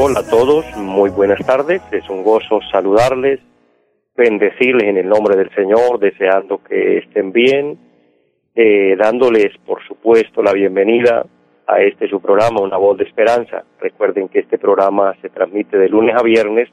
Hola 0.00 0.20
a 0.20 0.30
todos, 0.30 0.64
muy 0.76 1.10
buenas 1.10 1.44
tardes. 1.46 1.80
Es 1.92 2.08
un 2.08 2.22
gozo 2.22 2.60
saludarles, 2.70 3.40
bendecirles 4.16 4.88
en 4.88 4.98
el 4.98 5.08
nombre 5.08 5.36
del 5.36 5.50
Señor, 5.54 5.98
deseando 5.98 6.62
que 6.62 6.98
estén 6.98 7.32
bien, 7.32 7.78
eh, 8.54 8.96
dándoles, 8.96 9.56
por 9.64 9.82
supuesto, 9.86 10.42
la 10.42 10.52
bienvenida 10.52 11.24
a 11.66 11.80
este 11.80 12.08
su 12.08 12.20
programa, 12.20 12.60
Una 12.60 12.76
Voz 12.76 12.98
de 12.98 13.04
Esperanza. 13.04 13.64
Recuerden 13.80 14.28
que 14.28 14.40
este 14.40 14.58
programa 14.58 15.14
se 15.22 15.30
transmite 15.30 15.78
de 15.78 15.88
lunes 15.88 16.14
a 16.16 16.22
viernes 16.22 16.68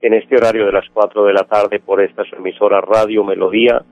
en 0.00 0.14
este 0.14 0.36
horario 0.36 0.66
de 0.66 0.72
las 0.72 0.88
4 0.92 1.24
de 1.24 1.32
la 1.32 1.44
tarde 1.44 1.80
por 1.80 2.02
esta 2.02 2.24
su 2.24 2.36
emisora 2.36 2.80
Radio 2.80 3.24
Melodía 3.24 3.82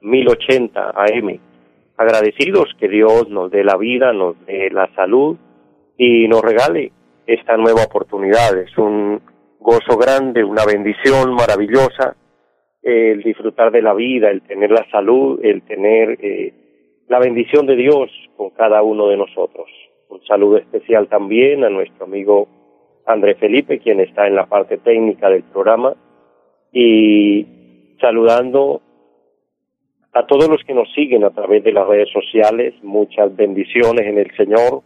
1080 0.00 0.90
AM. 0.96 1.51
Agradecidos 1.96 2.74
que 2.78 2.88
Dios 2.88 3.28
nos 3.28 3.50
dé 3.50 3.64
la 3.64 3.76
vida, 3.76 4.12
nos 4.12 4.34
dé 4.46 4.70
la 4.70 4.92
salud 4.94 5.36
y 5.96 6.26
nos 6.28 6.42
regale 6.42 6.92
esta 7.26 7.56
nueva 7.56 7.84
oportunidad. 7.84 8.58
Es 8.58 8.76
un 8.78 9.20
gozo 9.60 9.96
grande, 9.96 10.42
una 10.42 10.64
bendición 10.64 11.34
maravillosa 11.34 12.16
el 12.82 13.22
disfrutar 13.22 13.70
de 13.70 13.80
la 13.80 13.94
vida, 13.94 14.30
el 14.30 14.42
tener 14.42 14.70
la 14.70 14.84
salud, 14.90 15.38
el 15.42 15.62
tener 15.62 16.18
eh, 16.20 16.52
la 17.08 17.20
bendición 17.20 17.66
de 17.66 17.76
Dios 17.76 18.10
con 18.36 18.50
cada 18.50 18.82
uno 18.82 19.08
de 19.08 19.16
nosotros. 19.16 19.68
Un 20.08 20.22
saludo 20.24 20.58
especial 20.58 21.08
también 21.08 21.64
a 21.64 21.70
nuestro 21.70 22.04
amigo 22.04 22.48
André 23.06 23.36
Felipe, 23.36 23.78
quien 23.78 24.00
está 24.00 24.26
en 24.26 24.34
la 24.34 24.46
parte 24.46 24.78
técnica 24.78 25.28
del 25.28 25.44
programa, 25.44 25.94
y 26.72 27.96
saludando 28.00 28.80
a 30.14 30.26
todos 30.26 30.48
los 30.48 30.62
que 30.64 30.74
nos 30.74 30.92
siguen 30.92 31.24
a 31.24 31.30
través 31.30 31.64
de 31.64 31.72
las 31.72 31.86
redes 31.86 32.10
sociales, 32.10 32.74
muchas 32.82 33.34
bendiciones 33.34 34.06
en 34.06 34.18
el 34.18 34.30
Señor, 34.36 34.82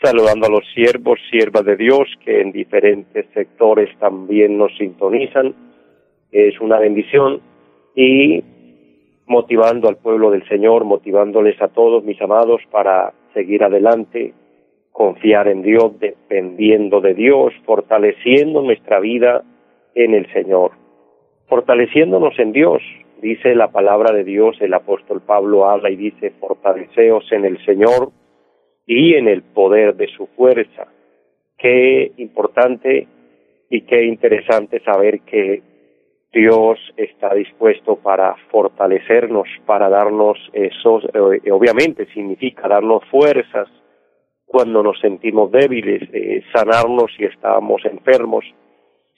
saludando 0.00 0.46
a 0.46 0.50
los 0.50 0.64
siervos, 0.72 1.18
siervas 1.30 1.64
de 1.64 1.76
Dios 1.76 2.08
que 2.24 2.40
en 2.40 2.52
diferentes 2.52 3.26
sectores 3.34 3.88
también 3.98 4.56
nos 4.56 4.76
sintonizan. 4.76 5.54
Es 6.30 6.60
una 6.60 6.78
bendición 6.78 7.40
y 7.96 8.44
motivando 9.26 9.88
al 9.88 9.96
pueblo 9.96 10.30
del 10.30 10.46
Señor, 10.48 10.84
motivándoles 10.84 11.60
a 11.60 11.68
todos 11.68 12.04
mis 12.04 12.20
amados 12.22 12.60
para 12.70 13.14
seguir 13.34 13.64
adelante, 13.64 14.32
confiar 14.92 15.48
en 15.48 15.62
Dios, 15.62 15.98
dependiendo 15.98 17.00
de 17.00 17.14
Dios, 17.14 17.52
fortaleciendo 17.64 18.62
nuestra 18.62 19.00
vida 19.00 19.42
en 19.94 20.14
el 20.14 20.32
Señor, 20.32 20.72
fortaleciéndonos 21.48 22.38
en 22.38 22.52
Dios. 22.52 22.82
Dice 23.20 23.54
la 23.54 23.68
palabra 23.68 24.14
de 24.14 24.24
Dios, 24.24 24.56
el 24.60 24.74
apóstol 24.74 25.22
Pablo 25.22 25.68
habla 25.68 25.90
y 25.90 25.96
dice, 25.96 26.32
fortaleceos 26.38 27.24
en 27.32 27.44
el 27.46 27.64
Señor 27.64 28.10
y 28.86 29.14
en 29.14 29.28
el 29.28 29.42
poder 29.42 29.96
de 29.96 30.08
su 30.08 30.26
fuerza. 30.28 30.86
Qué 31.56 32.12
importante 32.18 33.08
y 33.70 33.82
qué 33.82 34.04
interesante 34.04 34.80
saber 34.80 35.20
que 35.20 35.62
Dios 36.32 36.78
está 36.98 37.34
dispuesto 37.34 37.96
para 37.96 38.36
fortalecernos, 38.50 39.48
para 39.64 39.88
darnos 39.88 40.38
esos, 40.52 41.04
eh, 41.04 41.50
obviamente 41.50 42.06
significa 42.12 42.68
darnos 42.68 43.02
fuerzas 43.10 43.68
cuando 44.44 44.82
nos 44.82 45.00
sentimos 45.00 45.50
débiles, 45.50 46.02
eh, 46.12 46.42
sanarnos 46.52 47.10
si 47.16 47.24
estamos 47.24 47.82
enfermos, 47.86 48.44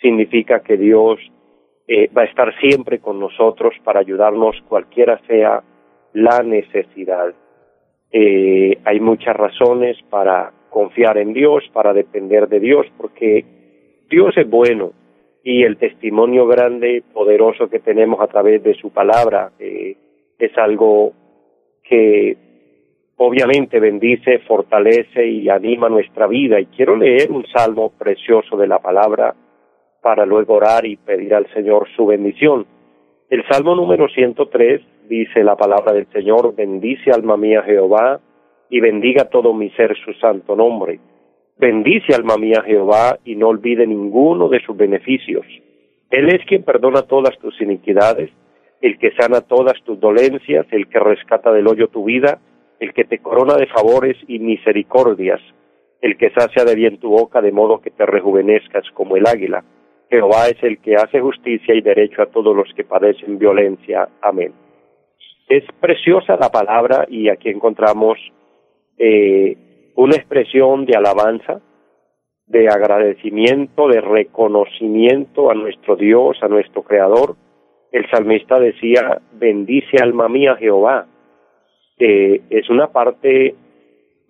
significa 0.01 0.61
que 0.61 0.77
Dios 0.77 1.19
eh, 1.89 2.11
va 2.17 2.23
a 2.23 2.27
estar 2.27 2.55
siempre 2.61 2.99
con 2.99 3.19
nosotros 3.19 3.75
para 3.83 4.01
ayudarnos 4.01 4.57
cualquiera 4.69 5.19
sea 5.27 5.63
la 6.13 6.43
necesidad. 6.43 7.35
Eh, 8.13 8.79
hay 8.85 9.01
muchas 9.01 9.35
razones 9.35 9.97
para 10.11 10.53
confiar 10.69 11.17
en 11.17 11.33
Dios, 11.33 11.65
para 11.73 11.95
depender 11.95 12.47
de 12.49 12.61
Dios, 12.61 12.87
porque 12.99 13.45
Dios 14.11 14.37
es 14.37 14.49
bueno 14.49 14.93
y 15.43 15.63
el 15.63 15.79
testimonio 15.79 16.47
grande, 16.47 17.03
poderoso 17.15 17.71
que 17.71 17.79
tenemos 17.79 18.21
a 18.21 18.27
través 18.27 18.63
de 18.63 18.75
su 18.75 18.91
palabra 18.91 19.53
eh, 19.59 19.97
es 20.39 20.59
algo 20.59 21.15
que 21.83 22.37
obviamente 23.17 23.81
bendice, 23.81 24.41
fortalece 24.41 25.27
y 25.27 25.49
anima 25.49 25.89
nuestra 25.89 26.27
vida. 26.27 26.61
Y 26.61 26.67
quiero 26.67 26.97
leer 26.97 27.31
un 27.31 27.47
salmo 27.47 27.93
precioso 27.99 28.59
de 28.59 28.67
la 28.67 28.79
palabra 28.79 29.35
para 30.03 30.25
luego 30.25 30.55
orar 30.55 30.87
y 30.87 30.97
pedir 30.97 31.35
al 31.35 31.47
Señor 31.53 31.89
su 31.97 32.07
bendición. 32.07 32.67
El 33.31 33.45
salmo 33.49 33.75
número 33.75 34.09
103 34.09 34.81
dice 35.09 35.43
la 35.45 35.57
palabra 35.57 35.93
del 35.93 36.07
Señor, 36.13 36.55
bendice 36.55 37.11
alma 37.11 37.37
mía 37.37 37.63
Jehová 37.63 38.21
y 38.71 38.81
bendiga 38.81 39.29
todo 39.29 39.53
mi 39.53 39.71
ser 39.71 39.97
su 40.05 40.13
santo 40.15 40.57
nombre. 40.57 41.01
Bendice 41.59 42.15
alma 42.15 42.37
mía 42.37 42.63
Jehová 42.65 43.19
y 43.25 43.35
no 43.35 43.49
olvide 43.49 43.87
ninguno 43.87 44.49
de 44.49 44.61
sus 44.61 44.77
beneficios. 44.77 45.45
Él 46.11 46.29
es 46.29 46.45
quien 46.47 46.63
perdona 46.63 47.03
todas 47.03 47.37
tus 47.39 47.61
iniquidades, 47.61 48.31
el 48.81 48.99
que 48.99 49.11
sana 49.13 49.41
todas 49.41 49.75
tus 49.85 49.99
dolencias, 49.99 50.67
el 50.71 50.89
que 50.89 51.01
rescata 51.01 51.53
del 51.53 51.67
hoyo 51.67 51.89
tu 51.89 52.05
vida, 52.05 52.39
el 52.79 52.95
que 52.95 53.05
te 53.05 53.19
corona 53.19 53.57
de 53.57 53.67
favores 53.67 54.17
y 54.29 54.39
misericordias, 54.39 55.41
el 56.01 56.17
que 56.17 56.31
sacia 56.31 56.65
de 56.65 56.75
bien 56.77 56.99
tu 56.99 57.11
boca 57.11 57.43
de 57.43 57.53
modo 57.53 57.81
que 57.81 57.91
te 57.91 58.07
rejuvenezcas 58.07 58.85
como 58.95 59.17
el 59.17 59.27
águila. 59.27 59.65
Jehová 60.11 60.49
es 60.49 60.63
el 60.63 60.79
que 60.79 60.97
hace 60.97 61.21
justicia 61.21 61.75
y 61.75 61.81
derecho 61.81 62.23
a 62.23 62.27
todos 62.27 62.57
los 62.57 62.73
que 62.75 62.85
padecen 62.85 63.39
violencia. 63.39 64.09
Amén. 64.23 64.53
Es 65.49 65.65
preciosa 65.81 66.37
la 66.37 66.51
palabra 66.51 67.07
y 67.09 67.29
aquí 67.29 67.49
encontramos 67.49 68.19
eh, 68.99 69.93
una 69.97 70.17
expresión 70.17 70.87
de 70.87 70.97
alabanza, 70.97 71.61
de 72.47 72.69
agradecimiento, 72.69 73.89
de 73.89 74.01
reconocimiento 74.01 75.51
a 75.51 75.55
nuestro 75.55 75.97
Dios, 75.97 76.39
a 76.43 76.49
nuestro 76.49 76.83
Creador. 76.83 77.37
El 77.93 78.09
salmista 78.11 78.59
decía, 78.59 79.21
bendice 79.33 79.99
alma 80.03 80.29
mía 80.29 80.57
Jehová. 80.57 81.07
Eh, 81.99 82.43
es 82.49 82.71
una 82.71 82.93
parte 82.93 83.55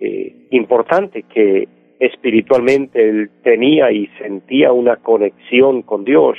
eh, 0.01 0.49
importante 0.51 1.25
que 1.25 1.69
espiritualmente 1.99 3.09
él 3.09 3.31
tenía 3.43 3.91
y 3.91 4.07
sentía 4.19 4.73
una 4.73 4.97
conexión 4.97 5.83
con 5.83 6.05
Dios. 6.05 6.39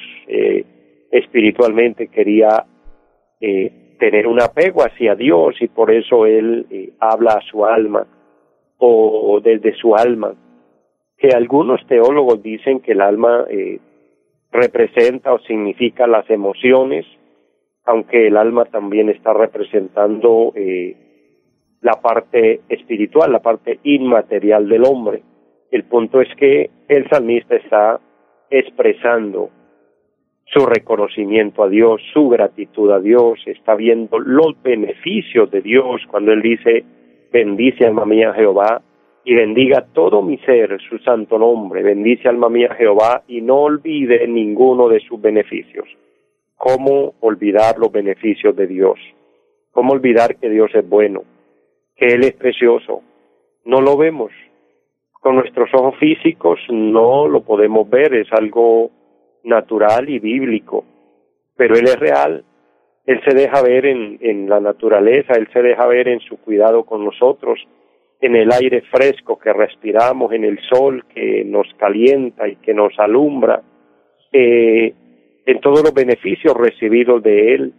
espiritualmente 1.12 2.08
quería 2.08 2.66
tener 4.00 4.26
un 4.28 4.42
apego 4.42 4.82
hacia 4.82 5.14
Dios 5.14 5.56
y 5.62 5.68
por 5.68 5.92
eso 5.92 6.26
él 6.26 6.66
eh, 6.72 6.94
habla 7.00 7.34
a 7.34 7.42
su 7.42 7.66
alma 7.66 8.08
o 8.82 9.42
desde 9.44 9.76
su 9.76 9.94
alma, 9.94 10.34
que 11.18 11.36
algunos 11.36 11.86
teólogos 11.86 12.42
dicen 12.42 12.80
que 12.80 12.94
el 12.94 13.02
alma 13.02 13.46
eh, 13.50 13.78
representa 14.52 15.34
o 15.34 15.40
significa 15.40 16.08
las 16.08 16.30
emociones, 16.30 17.06
aunque 17.84 18.28
el 18.28 18.38
alma 18.38 18.66
también 18.66 19.10
está 19.10 19.34
representando 19.34 20.54
eh, 20.56 20.96
la 21.82 22.02
parte 22.02 22.62
espiritual, 22.70 23.34
la 23.34 23.42
parte 23.42 23.80
inmaterial 23.84 24.70
del 24.70 24.86
hombre. 24.86 25.24
El 25.72 25.84
punto 25.84 26.22
es 26.22 26.30
que 26.36 26.70
el 26.88 27.08
salmista 27.10 27.56
está 27.56 28.00
expresando 28.50 29.50
su 30.46 30.66
reconocimiento 30.66 31.64
a 31.64 31.70
Dios, 31.70 32.02
su 32.12 32.28
gratitud 32.30 32.92
a 32.92 33.00
Dios, 33.00 33.40
está 33.46 33.76
viendo 33.76 34.18
los 34.18 34.60
beneficios 34.64 35.52
de 35.52 35.62
Dios 35.62 36.02
cuando 36.10 36.32
Él 36.32 36.42
dice, 36.42 36.84
bendice 37.32 37.86
alma 37.86 38.06
mía 38.06 38.34
Jehová 38.34 38.82
y 39.24 39.36
bendiga 39.36 39.86
todo 39.94 40.24
mi 40.24 40.40
ser 40.40 40.80
su 40.90 40.98
santo 41.00 41.38
nombre, 41.38 41.84
bendice 41.84 42.28
alma 42.28 42.50
mía 42.50 42.74
Jehová 42.76 43.24
y 43.28 43.42
no 43.42 43.58
olvide 43.58 44.28
ninguno 44.28 44.90
de 44.90 45.02
sus 45.02 45.22
beneficios. 45.22 45.86
¿Cómo 46.56 47.14
olvidar 47.20 47.78
los 47.78 47.92
beneficios 47.92 48.56
de 48.56 48.66
Dios? 48.66 49.00
¿Cómo 49.72 49.94
olvidar 49.94 50.36
que 50.38 50.50
Dios 50.50 50.72
es 50.74 50.88
bueno, 50.88 51.24
que 51.96 52.08
Él 52.08 52.24
es 52.24 52.34
precioso? 52.34 53.04
No 53.66 53.82
lo 53.82 53.96
vemos. 53.98 54.32
Con 55.20 55.36
nuestros 55.36 55.70
ojos 55.74 55.96
físicos 56.00 56.60
no 56.70 57.28
lo 57.28 57.42
podemos 57.42 57.90
ver, 57.90 58.14
es 58.14 58.32
algo 58.32 58.90
natural 59.44 60.10
y 60.10 60.20
bíblico, 60.20 60.86
pero 61.58 61.76
Él 61.76 61.86
es 61.86 62.00
real, 62.00 62.46
Él 63.06 63.22
se 63.28 63.36
deja 63.36 63.62
ver 63.62 63.86
en, 63.86 64.48
la 64.48 64.62
naturaleza, 64.62 65.34
Él 65.34 65.50
se 65.52 65.62
deja 65.62 65.86
ver 65.88 66.08
en 66.08 66.22
su 66.22 66.38
cuidado 66.38 66.86
con 66.86 67.04
nosotros, 67.04 67.60
en 68.22 68.36
el 68.36 68.52
aire 68.52 68.82
fresco 68.92 69.38
que 69.38 69.52
respiramos, 69.52 70.32
en 70.32 70.46
el 70.46 70.60
sol 70.70 71.06
que 71.14 71.44
nos 71.46 71.68
calienta 71.78 72.48
y 72.48 72.56
que 72.58 72.74
nos 72.74 72.98
alumbra, 72.98 73.62
eh, 74.32 74.94
en 75.46 75.60
todos 75.60 75.84
los 75.84 75.94
beneficios 75.94 76.54
recibidos 76.54 77.22
de 77.24 77.56
Él. 77.56 77.74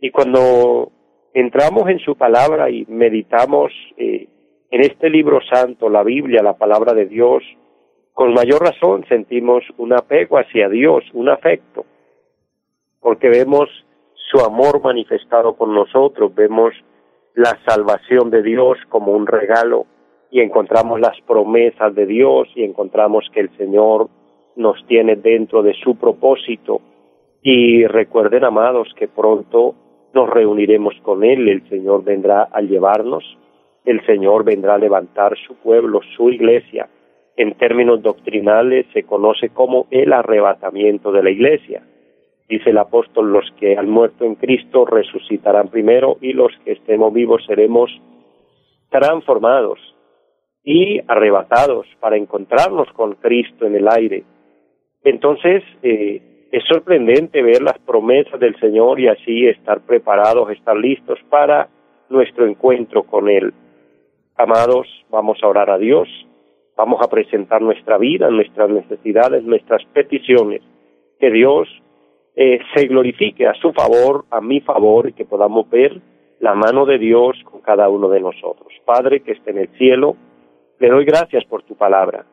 Y 0.00 0.10
cuando 0.10 0.92
entramos 1.34 1.88
en 1.90 1.98
su 1.98 2.16
palabra 2.16 2.70
y 2.70 2.86
meditamos 2.88 3.72
eh, 3.98 4.28
en 4.70 4.80
este 4.80 5.10
libro 5.10 5.40
santo, 5.42 5.88
la 5.88 6.02
Biblia, 6.02 6.42
la 6.42 6.56
palabra 6.56 6.92
de 6.92 7.06
Dios, 7.06 7.42
con 8.12 8.32
mayor 8.32 8.62
razón 8.62 9.04
sentimos 9.08 9.62
un 9.76 9.92
apego 9.92 10.38
hacia 10.38 10.68
Dios, 10.68 11.04
un 11.12 11.28
afecto, 11.28 11.84
porque 13.00 13.28
vemos 13.28 13.68
su 14.14 14.40
amor 14.40 14.82
manifestado 14.82 15.54
con 15.56 15.74
nosotros, 15.74 16.34
vemos 16.34 16.74
la 17.34 17.58
salvación 17.66 18.30
de 18.30 18.42
Dios 18.42 18.78
como 18.88 19.12
un 19.12 19.26
regalo 19.26 19.86
y 20.30 20.40
encontramos 20.40 20.98
las 21.00 21.20
promesas 21.26 21.94
de 21.94 22.06
Dios 22.06 22.48
y 22.54 22.64
encontramos 22.64 23.24
que 23.32 23.40
el 23.40 23.56
Señor 23.56 24.08
nos 24.56 24.84
tiene 24.86 25.16
dentro 25.16 25.62
de 25.62 25.74
su 25.74 25.96
propósito. 25.96 26.80
Y 27.42 27.86
recuerden 27.86 28.44
amados 28.44 28.88
que 28.98 29.06
pronto 29.06 29.74
nos 30.14 30.30
reuniremos 30.30 30.94
con 31.02 31.22
Él, 31.22 31.48
el 31.48 31.68
Señor 31.68 32.02
vendrá 32.02 32.48
a 32.50 32.60
llevarnos, 32.62 33.22
el 33.86 34.04
Señor 34.04 34.44
vendrá 34.44 34.74
a 34.74 34.78
levantar 34.78 35.36
su 35.46 35.54
pueblo, 35.56 36.00
su 36.16 36.28
iglesia, 36.30 36.88
en 37.36 37.54
términos 37.54 38.02
doctrinales 38.02 38.86
se 38.92 39.02
conoce 39.02 39.50
como 39.50 39.86
el 39.90 40.12
arrebatamiento 40.12 41.12
de 41.12 41.22
la 41.22 41.30
iglesia. 41.30 41.82
Dice 42.48 42.70
el 42.70 42.78
apóstol, 42.78 43.32
los 43.32 43.50
que 43.58 43.76
han 43.76 43.90
muerto 43.90 44.24
en 44.24 44.36
Cristo 44.36 44.86
resucitarán 44.86 45.68
primero 45.68 46.16
y 46.20 46.32
los 46.32 46.52
que 46.64 46.72
estemos 46.72 47.12
vivos 47.12 47.44
seremos 47.46 47.90
transformados 48.88 49.78
y 50.64 51.00
arrebatados 51.06 51.86
para 52.00 52.16
encontrarnos 52.16 52.90
con 52.92 53.14
Cristo 53.16 53.66
en 53.66 53.76
el 53.76 53.88
aire. 53.88 54.24
Entonces, 55.04 55.62
eh, 55.82 56.48
es 56.50 56.64
sorprendente 56.64 57.42
ver 57.42 57.60
las 57.60 57.78
promesas 57.80 58.40
del 58.40 58.58
Señor 58.60 58.98
y 58.98 59.08
así 59.08 59.46
estar 59.46 59.80
preparados, 59.80 60.50
estar 60.50 60.76
listos 60.76 61.18
para 61.28 61.68
nuestro 62.08 62.46
encuentro 62.46 63.02
con 63.02 63.28
Él. 63.28 63.52
Amados, 64.36 64.86
vamos 65.10 65.38
a 65.42 65.48
orar 65.48 65.70
a 65.70 65.78
Dios 65.78 66.08
Vamos 66.76 67.00
a 67.02 67.08
presentar 67.08 67.62
nuestra 67.62 67.96
vida, 67.96 68.28
nuestras 68.28 68.68
necesidades, 68.68 69.42
nuestras 69.44 69.82
peticiones. 69.94 70.60
Que 71.18 71.30
Dios 71.30 71.66
eh, 72.36 72.58
se 72.74 72.86
glorifique 72.86 73.46
a 73.46 73.54
su 73.54 73.72
favor, 73.72 74.26
a 74.30 74.42
mi 74.42 74.60
favor, 74.60 75.08
y 75.08 75.14
que 75.14 75.24
podamos 75.24 75.70
ver 75.70 75.98
la 76.38 76.54
mano 76.54 76.84
de 76.84 76.98
Dios 76.98 77.34
con 77.50 77.62
cada 77.62 77.88
uno 77.88 78.10
de 78.10 78.20
nosotros. 78.20 78.68
Padre 78.84 79.20
que 79.20 79.32
esté 79.32 79.52
en 79.52 79.58
el 79.58 79.68
cielo, 79.78 80.16
le 80.78 80.90
doy 80.90 81.06
gracias 81.06 81.46
por 81.46 81.62
tu 81.62 81.76
palabra. 81.76 82.26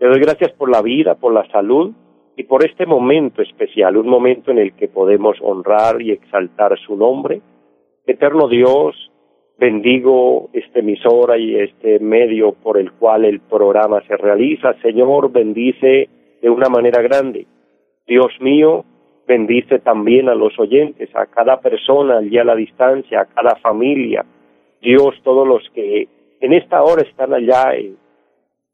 Le 0.00 0.08
doy 0.08 0.20
gracias 0.20 0.52
por 0.52 0.70
la 0.70 0.80
vida, 0.80 1.16
por 1.16 1.34
la 1.34 1.46
salud 1.50 1.92
y 2.34 2.44
por 2.44 2.64
este 2.64 2.86
momento 2.86 3.42
especial, 3.42 3.98
un 3.98 4.08
momento 4.08 4.50
en 4.50 4.58
el 4.58 4.74
que 4.74 4.88
podemos 4.88 5.36
honrar 5.42 6.00
y 6.00 6.12
exaltar 6.12 6.78
su 6.78 6.96
nombre. 6.96 7.42
Eterno 8.06 8.48
Dios, 8.48 9.11
bendigo 9.58 10.50
esta 10.52 10.80
emisora 10.80 11.38
y 11.38 11.56
este 11.56 11.98
medio 12.00 12.52
por 12.52 12.78
el 12.78 12.92
cual 12.92 13.24
el 13.24 13.40
programa 13.40 14.02
se 14.06 14.16
realiza. 14.16 14.74
Señor, 14.82 15.30
bendice 15.30 16.08
de 16.40 16.50
una 16.50 16.68
manera 16.68 17.02
grande. 17.02 17.46
Dios 18.06 18.32
mío, 18.40 18.84
bendice 19.26 19.78
también 19.78 20.28
a 20.28 20.34
los 20.34 20.58
oyentes, 20.58 21.14
a 21.14 21.26
cada 21.26 21.60
persona 21.60 22.18
allí 22.18 22.38
a 22.38 22.44
la 22.44 22.56
distancia, 22.56 23.20
a 23.20 23.26
cada 23.26 23.56
familia. 23.56 24.24
Dios, 24.80 25.14
todos 25.22 25.46
los 25.46 25.62
que 25.74 26.08
en 26.40 26.52
esta 26.52 26.82
hora 26.82 27.02
están 27.02 27.32
allá 27.32 27.72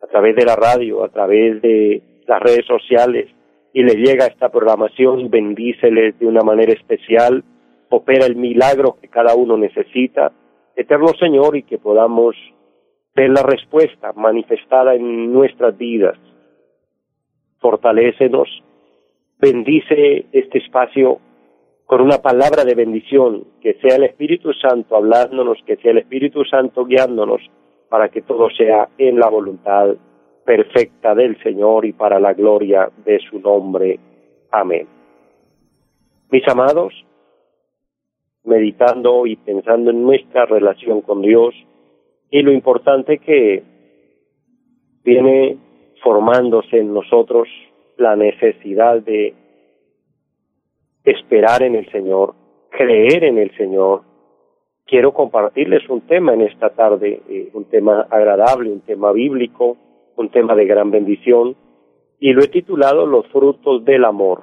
a 0.00 0.06
través 0.06 0.34
de 0.36 0.44
la 0.44 0.56
radio, 0.56 1.04
a 1.04 1.08
través 1.08 1.60
de 1.60 2.02
las 2.26 2.40
redes 2.40 2.64
sociales 2.66 3.28
y 3.72 3.82
le 3.82 3.94
llega 3.94 4.26
esta 4.26 4.48
programación, 4.48 5.30
bendíceles 5.30 6.18
de 6.18 6.26
una 6.26 6.42
manera 6.42 6.72
especial, 6.72 7.44
opera 7.90 8.26
el 8.26 8.36
milagro 8.36 8.96
que 9.00 9.08
cada 9.08 9.34
uno 9.34 9.56
necesita 9.56 10.32
Eterno 10.78 11.08
Señor, 11.18 11.56
y 11.56 11.64
que 11.64 11.78
podamos 11.78 12.36
ver 13.12 13.30
la 13.30 13.42
respuesta 13.42 14.12
manifestada 14.12 14.94
en 14.94 15.32
nuestras 15.32 15.76
vidas. 15.76 16.16
Fortalécenos, 17.58 18.48
bendice 19.40 20.26
este 20.30 20.58
espacio 20.58 21.18
con 21.84 22.00
una 22.00 22.18
palabra 22.18 22.64
de 22.64 22.76
bendición, 22.76 23.44
que 23.60 23.74
sea 23.80 23.96
el 23.96 24.04
Espíritu 24.04 24.52
Santo 24.52 24.94
hablándonos, 24.94 25.58
que 25.66 25.78
sea 25.78 25.90
el 25.90 25.98
Espíritu 25.98 26.44
Santo 26.44 26.84
guiándonos 26.84 27.40
para 27.88 28.08
que 28.10 28.22
todo 28.22 28.48
sea 28.50 28.88
en 28.98 29.18
la 29.18 29.28
voluntad 29.28 29.96
perfecta 30.44 31.12
del 31.16 31.42
Señor 31.42 31.86
y 31.86 31.92
para 31.92 32.20
la 32.20 32.34
gloria 32.34 32.88
de 33.04 33.18
su 33.28 33.40
nombre. 33.40 33.98
Amén. 34.52 34.86
Mis 36.30 36.46
amados, 36.46 36.94
meditando 38.44 39.26
y 39.26 39.36
pensando 39.36 39.90
en 39.90 40.02
nuestra 40.02 40.46
relación 40.46 41.02
con 41.02 41.22
Dios 41.22 41.54
y 42.30 42.42
lo 42.42 42.52
importante 42.52 43.18
que 43.18 43.62
viene 45.04 45.56
formándose 46.02 46.78
en 46.78 46.92
nosotros 46.92 47.48
la 47.96 48.16
necesidad 48.16 49.02
de 49.02 49.34
esperar 51.04 51.62
en 51.62 51.74
el 51.74 51.90
Señor, 51.90 52.34
creer 52.70 53.24
en 53.24 53.38
el 53.38 53.54
Señor. 53.56 54.02
Quiero 54.86 55.12
compartirles 55.12 55.88
un 55.88 56.02
tema 56.02 56.34
en 56.34 56.42
esta 56.42 56.70
tarde, 56.70 57.20
eh, 57.28 57.50
un 57.52 57.64
tema 57.64 58.06
agradable, 58.10 58.70
un 58.70 58.80
tema 58.80 59.12
bíblico, 59.12 59.76
un 60.16 60.30
tema 60.30 60.54
de 60.54 60.66
gran 60.66 60.90
bendición, 60.90 61.56
y 62.20 62.32
lo 62.32 62.42
he 62.42 62.48
titulado 62.48 63.06
Los 63.06 63.26
frutos 63.28 63.84
del 63.84 64.04
amor. 64.04 64.42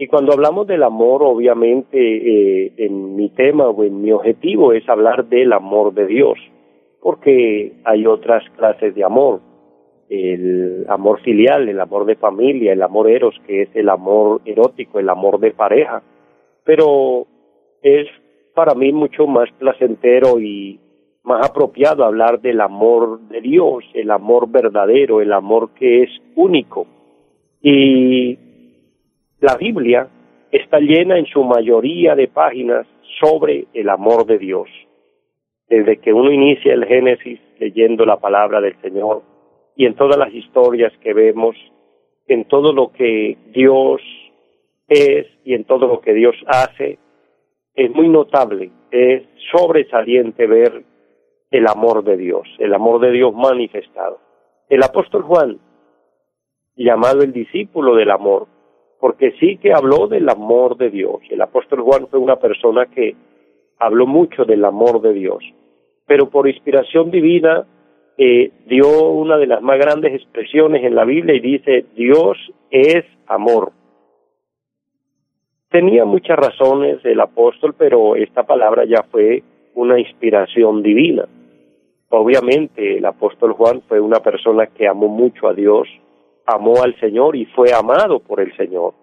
Y 0.00 0.06
cuando 0.06 0.32
hablamos 0.32 0.68
del 0.68 0.84
amor, 0.84 1.24
obviamente 1.24 1.98
eh, 1.98 2.72
en 2.76 3.16
mi 3.16 3.30
tema 3.30 3.68
o 3.68 3.82
en 3.82 4.00
mi 4.00 4.12
objetivo 4.12 4.72
es 4.72 4.88
hablar 4.88 5.26
del 5.26 5.52
amor 5.52 5.92
de 5.92 6.06
Dios, 6.06 6.38
porque 7.00 7.72
hay 7.84 8.06
otras 8.06 8.44
clases 8.56 8.94
de 8.94 9.02
amor, 9.02 9.40
el 10.08 10.86
amor 10.88 11.20
filial, 11.22 11.68
el 11.68 11.80
amor 11.80 12.06
de 12.06 12.14
familia, 12.14 12.72
el 12.72 12.82
amor 12.82 13.10
eros, 13.10 13.34
que 13.44 13.62
es 13.62 13.70
el 13.74 13.88
amor 13.88 14.40
erótico, 14.44 15.00
el 15.00 15.08
amor 15.08 15.40
de 15.40 15.50
pareja, 15.50 16.00
pero 16.62 17.26
es 17.82 18.06
para 18.54 18.76
mí 18.76 18.92
mucho 18.92 19.26
más 19.26 19.50
placentero 19.58 20.38
y 20.38 20.78
más 21.24 21.44
apropiado 21.44 22.04
hablar 22.04 22.40
del 22.40 22.60
amor 22.60 23.20
de 23.22 23.40
Dios, 23.40 23.84
el 23.94 24.12
amor 24.12 24.48
verdadero, 24.48 25.20
el 25.20 25.32
amor 25.32 25.70
que 25.74 26.04
es 26.04 26.10
único. 26.36 26.86
Y 27.60 28.38
la 29.40 29.56
Biblia 29.56 30.08
está 30.50 30.80
llena 30.80 31.18
en 31.18 31.26
su 31.26 31.44
mayoría 31.44 32.14
de 32.14 32.28
páginas 32.28 32.86
sobre 33.20 33.66
el 33.72 33.88
amor 33.88 34.26
de 34.26 34.38
Dios. 34.38 34.68
Desde 35.68 35.98
que 35.98 36.12
uno 36.12 36.32
inicia 36.32 36.72
el 36.72 36.86
Génesis 36.86 37.40
leyendo 37.58 38.04
la 38.04 38.16
palabra 38.16 38.60
del 38.60 38.80
Señor 38.80 39.22
y 39.76 39.86
en 39.86 39.94
todas 39.94 40.16
las 40.16 40.32
historias 40.32 40.92
que 41.02 41.12
vemos, 41.12 41.56
en 42.26 42.46
todo 42.46 42.72
lo 42.72 42.92
que 42.92 43.36
Dios 43.52 44.00
es 44.88 45.26
y 45.44 45.54
en 45.54 45.64
todo 45.64 45.86
lo 45.86 46.00
que 46.00 46.14
Dios 46.14 46.34
hace, 46.46 46.98
es 47.74 47.94
muy 47.94 48.08
notable, 48.08 48.70
es 48.90 49.22
sobresaliente 49.52 50.46
ver 50.46 50.82
el 51.50 51.66
amor 51.68 52.02
de 52.02 52.16
Dios, 52.16 52.48
el 52.58 52.74
amor 52.74 53.00
de 53.00 53.12
Dios 53.12 53.32
manifestado. 53.34 54.18
El 54.68 54.82
apóstol 54.82 55.22
Juan, 55.22 55.58
llamado 56.76 57.22
el 57.22 57.32
discípulo 57.32 57.94
del 57.94 58.10
amor, 58.10 58.48
porque 59.00 59.32
sí 59.38 59.58
que 59.58 59.72
habló 59.72 60.08
del 60.08 60.28
amor 60.28 60.76
de 60.76 60.90
Dios. 60.90 61.20
El 61.30 61.40
apóstol 61.40 61.82
Juan 61.82 62.08
fue 62.08 62.18
una 62.18 62.36
persona 62.36 62.86
que 62.86 63.14
habló 63.78 64.06
mucho 64.06 64.44
del 64.44 64.64
amor 64.64 65.00
de 65.00 65.12
Dios, 65.12 65.44
pero 66.06 66.28
por 66.28 66.48
inspiración 66.48 67.10
divina 67.10 67.66
eh, 68.16 68.50
dio 68.66 69.10
una 69.10 69.36
de 69.36 69.46
las 69.46 69.62
más 69.62 69.78
grandes 69.78 70.14
expresiones 70.14 70.84
en 70.84 70.96
la 70.96 71.04
Biblia 71.04 71.36
y 71.36 71.40
dice, 71.40 71.86
Dios 71.94 72.36
es 72.70 73.04
amor. 73.28 73.72
Tenía 75.70 76.04
muchas 76.04 76.36
razones 76.36 77.04
el 77.04 77.20
apóstol, 77.20 77.74
pero 77.78 78.16
esta 78.16 78.42
palabra 78.42 78.84
ya 78.86 79.04
fue 79.10 79.44
una 79.74 80.00
inspiración 80.00 80.82
divina. 80.82 81.26
Obviamente 82.08 82.98
el 82.98 83.04
apóstol 83.04 83.52
Juan 83.52 83.82
fue 83.86 84.00
una 84.00 84.20
persona 84.20 84.66
que 84.66 84.88
amó 84.88 85.08
mucho 85.08 85.46
a 85.46 85.54
Dios, 85.54 85.86
amó 86.48 86.82
al 86.82 86.98
Señor 86.98 87.36
y 87.36 87.44
fue 87.46 87.72
amado 87.72 88.20
por 88.20 88.40
el 88.40 88.56
Señor. 88.56 88.94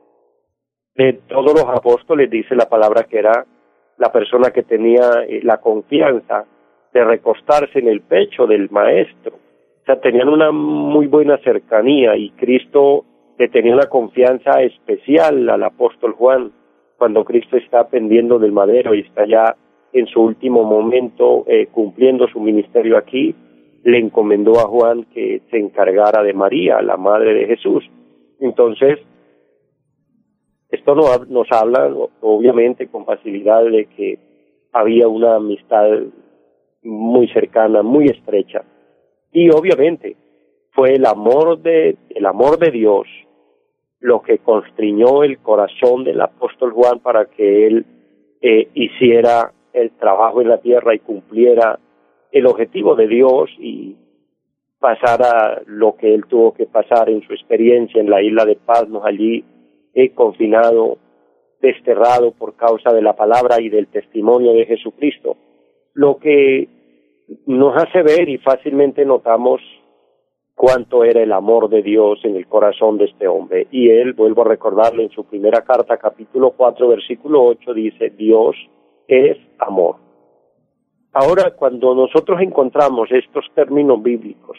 De 0.96 1.14
todos 1.28 1.54
los 1.54 1.66
apóstoles 1.66 2.30
dice 2.30 2.56
la 2.56 2.68
palabra 2.68 3.04
que 3.04 3.20
era 3.20 3.46
la 3.98 4.12
persona 4.12 4.52
que 4.52 4.64
tenía 4.64 5.24
eh, 5.28 5.42
la 5.44 5.58
confianza 5.58 6.46
de 6.94 7.04
recostarse 7.04 7.80
en 7.80 7.88
el 7.88 8.02
pecho 8.02 8.48
del 8.48 8.70
maestro. 8.70 9.36
O 9.36 9.86
sea, 9.86 10.00
tenían 10.00 10.30
una 10.30 10.52
muy 10.52 11.08
buena 11.08 11.38
cercanía 11.40 12.16
y 12.16 12.32
Cristo 12.32 13.06
le 13.38 13.50
tenía 13.50 13.74
una 13.74 13.88
confianza 13.88 14.62
especial 14.62 15.50
al 15.50 15.64
apóstol 15.64 16.14
Juan 16.14 16.52
cuando 16.98 17.25
Cristo 17.25 17.58
está 17.58 17.88
pendiendo 17.90 18.40
del 18.40 18.54
madero 18.54 18.96
y 18.96 19.02
está 19.02 19.25
ya 19.28 19.56
en 19.94 20.08
su 20.08 20.22
último 20.22 20.64
momento 20.64 21.44
eh, 21.48 21.68
cumpliendo 21.68 22.28
su 22.28 22.40
ministerio 22.40 22.98
aquí. 22.98 23.36
Le 23.86 24.00
encomendó 24.00 24.54
a 24.60 24.68
Juan 24.68 25.04
que 25.13 25.44
se 25.51 25.60
encargara 25.60 26.24
de 26.24 26.34
María, 26.34 26.82
la 26.82 26.98
madre 26.98 27.36
de 27.36 27.46
Jesús. 27.46 27.86
Entonces, 28.39 28.98
esto 30.72 30.96
nos, 30.96 31.48
habla 31.51 31.94
obviamente 32.22 32.88
con 32.88 33.06
facilidad 33.06 33.63
de 33.63 33.86
que 33.86 34.18
había 34.74 35.08
una 35.08 35.36
amistad 35.36 35.88
muy 36.82 37.27
cercana, 37.27 37.84
muy 37.84 38.08
estrecha. 38.08 38.63
Y 39.32 39.51
obviamente 39.51 40.15
fue 40.72 40.96
el 40.96 41.06
amor 41.06 41.62
de 41.62 41.96
el 42.10 42.25
amor 42.25 42.58
de 42.58 42.72
Dios 42.72 43.08
lo 44.00 44.24
que 44.24 44.39
constriñó 44.39 45.24
el 45.24 45.38
corazón 45.38 46.04
del 46.04 46.22
apóstol 46.22 46.72
Juan 46.74 47.00
para 47.01 47.25
que 47.25 47.68
él 47.68 47.86
eh, 48.42 48.68
hiciera 48.74 49.54
el 49.74 49.92
trabajo 49.92 50.42
en 50.42 50.50
la 50.50 50.58
tierra 50.58 50.96
y 50.96 51.00
cumpliera 51.00 51.80
el 52.36 52.48
objetivo 52.48 52.96
de 52.96 53.08
Dios 53.08 53.50
y 53.60 53.96
pasara 54.77 55.62
lo 55.68 55.96
que 55.96 56.13
él 56.13 56.25
tuvo 56.27 56.54
que 56.54 56.65
pasar 56.65 57.10
en 57.10 57.22
su 57.22 57.32
experiencia 57.32 58.01
en 58.01 58.10
la 58.10 58.22
isla 58.22 58.44
de 58.44 58.58
Pasmos 58.58 59.06
allí 59.06 59.46
he 59.94 60.13
confinado, 60.13 60.98
desterrado 61.62 62.32
por 62.32 62.58
causa 62.58 62.92
de 62.92 63.01
la 63.01 63.15
palabra 63.15 63.62
y 63.62 63.70
del 63.70 63.88
testimonio 63.88 64.51
de 64.51 64.65
Jesucristo, 64.65 65.38
lo 65.94 66.18
que 66.18 66.68
nos 67.46 67.82
hace 67.82 68.04
ver 68.04 68.27
y 68.27 68.38
fácilmente 68.38 69.06
notamos 69.06 69.62
cuánto 70.56 71.06
era 71.06 71.24
el 71.24 71.32
amor 71.32 71.70
de 71.70 71.84
Dios 71.84 72.20
en 72.25 72.36
el 72.36 72.48
corazón 72.48 72.98
de 72.98 73.06
este 73.06 73.30
hombre. 73.30 73.68
Y 73.72 73.89
él, 73.89 74.12
vuelvo 74.12 74.42
a 74.42 74.50
recordarle 74.50 75.04
en 75.04 75.12
su 75.12 75.24
primera 75.24 75.62
carta, 75.62 75.96
capítulo 75.98 76.51
4, 76.51 76.89
versículo 76.89 77.46
8, 77.46 77.74
dice, 77.74 78.10
Dios 78.10 78.58
es 79.08 79.38
amor. 79.58 80.04
Ahora, 81.17 81.51
cuando 81.51 81.95
nosotros 81.95 82.41
encontramos 82.41 83.10
estos 83.10 83.45
términos 83.55 84.03
bíblicos 84.03 84.57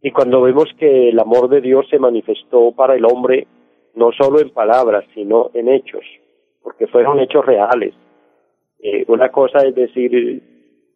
y 0.00 0.12
cuando 0.12 0.40
vemos 0.40 0.64
que 0.78 1.10
el 1.10 1.20
amor 1.20 1.50
de 1.50 1.60
Dios 1.60 1.86
se 1.90 1.98
manifestó 1.98 2.72
para 2.72 2.94
el 2.94 3.04
hombre 3.04 3.46
no 3.94 4.10
solo 4.12 4.40
en 4.40 4.48
palabras, 4.48 5.04
sino 5.12 5.50
en 5.52 5.68
hechos, 5.68 6.00
porque 6.62 6.86
fueron 6.86 7.20
hechos 7.20 7.44
reales. 7.44 7.92
Eh, 8.78 9.04
una 9.08 9.28
cosa 9.28 9.58
es 9.58 9.74
decir, 9.74 10.42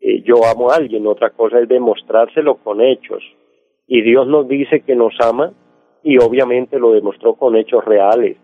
eh, 0.00 0.22
yo 0.22 0.36
amo 0.50 0.70
a 0.70 0.76
alguien, 0.76 1.06
otra 1.06 1.30
cosa 1.30 1.60
es 1.60 1.68
demostrárselo 1.68 2.54
con 2.54 2.80
hechos. 2.80 3.22
Y 3.86 4.00
Dios 4.00 4.26
nos 4.26 4.48
dice 4.48 4.80
que 4.80 4.96
nos 4.96 5.12
ama 5.20 5.52
y 6.02 6.16
obviamente 6.16 6.78
lo 6.78 6.92
demostró 6.92 7.34
con 7.34 7.56
hechos 7.56 7.84
reales. 7.84 8.38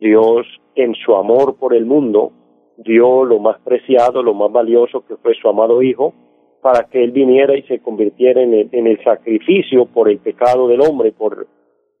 Dios 0.00 0.46
en 0.76 0.94
su 0.94 1.14
amor 1.14 1.56
por 1.56 1.74
el 1.74 1.84
mundo 1.84 2.32
dio 2.76 3.24
lo 3.24 3.38
más 3.38 3.58
preciado, 3.60 4.22
lo 4.22 4.34
más 4.34 4.50
valioso 4.50 5.04
que 5.06 5.16
fue 5.16 5.34
su 5.34 5.48
amado 5.48 5.82
Hijo, 5.82 6.14
para 6.60 6.84
que 6.84 7.02
Él 7.04 7.12
viniera 7.12 7.56
y 7.56 7.62
se 7.62 7.80
convirtiera 7.80 8.40
en 8.40 8.54
el, 8.54 9.04
sacrificio 9.04 9.86
por 9.86 10.08
el 10.08 10.18
pecado 10.18 10.66
del 10.68 10.80
hombre, 10.80 11.12
por 11.12 11.46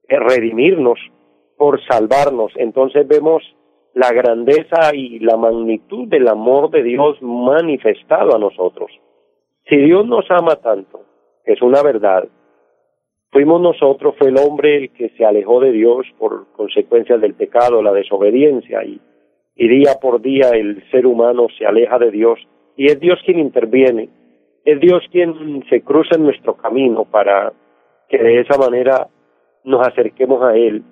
redimirnos 0.08 0.98
por 1.56 1.84
salvarnos. 1.86 2.52
Entonces 2.56 3.06
vemos 3.06 3.42
la 3.94 4.12
grandeza 4.12 4.94
y 4.94 5.18
la 5.20 5.36
magnitud 5.36 6.08
del 6.08 6.28
amor 6.28 6.70
de 6.70 6.82
Dios 6.82 7.20
manifestado 7.22 8.34
a 8.34 8.38
nosotros. 8.38 8.90
Si 9.68 9.76
Dios 9.76 10.06
nos 10.06 10.30
ama 10.30 10.56
tanto, 10.56 11.02
es 11.44 11.62
una 11.62 11.82
verdad, 11.82 12.28
fuimos 13.30 13.60
nosotros, 13.60 14.14
fue 14.18 14.28
el 14.28 14.38
hombre 14.38 14.76
el 14.76 14.92
que 14.92 15.10
se 15.10 15.24
alejó 15.24 15.60
de 15.60 15.72
Dios 15.72 16.06
por 16.18 16.46
consecuencias 16.52 17.20
del 17.20 17.34
pecado, 17.34 17.82
la 17.82 17.92
desobediencia, 17.92 18.84
y, 18.84 19.00
y 19.56 19.68
día 19.68 19.94
por 20.00 20.20
día 20.20 20.50
el 20.50 20.82
ser 20.90 21.06
humano 21.06 21.46
se 21.56 21.66
aleja 21.66 21.98
de 21.98 22.10
Dios, 22.10 22.38
y 22.76 22.86
es 22.86 22.98
Dios 23.00 23.18
quien 23.24 23.38
interviene, 23.38 24.08
es 24.64 24.80
Dios 24.80 25.02
quien 25.10 25.64
se 25.68 25.82
cruza 25.82 26.16
en 26.16 26.24
nuestro 26.24 26.56
camino 26.56 27.04
para 27.04 27.52
que 28.08 28.18
de 28.18 28.40
esa 28.40 28.58
manera 28.58 29.08
nos 29.64 29.86
acerquemos 29.86 30.42
a 30.42 30.56
Él 30.56 30.82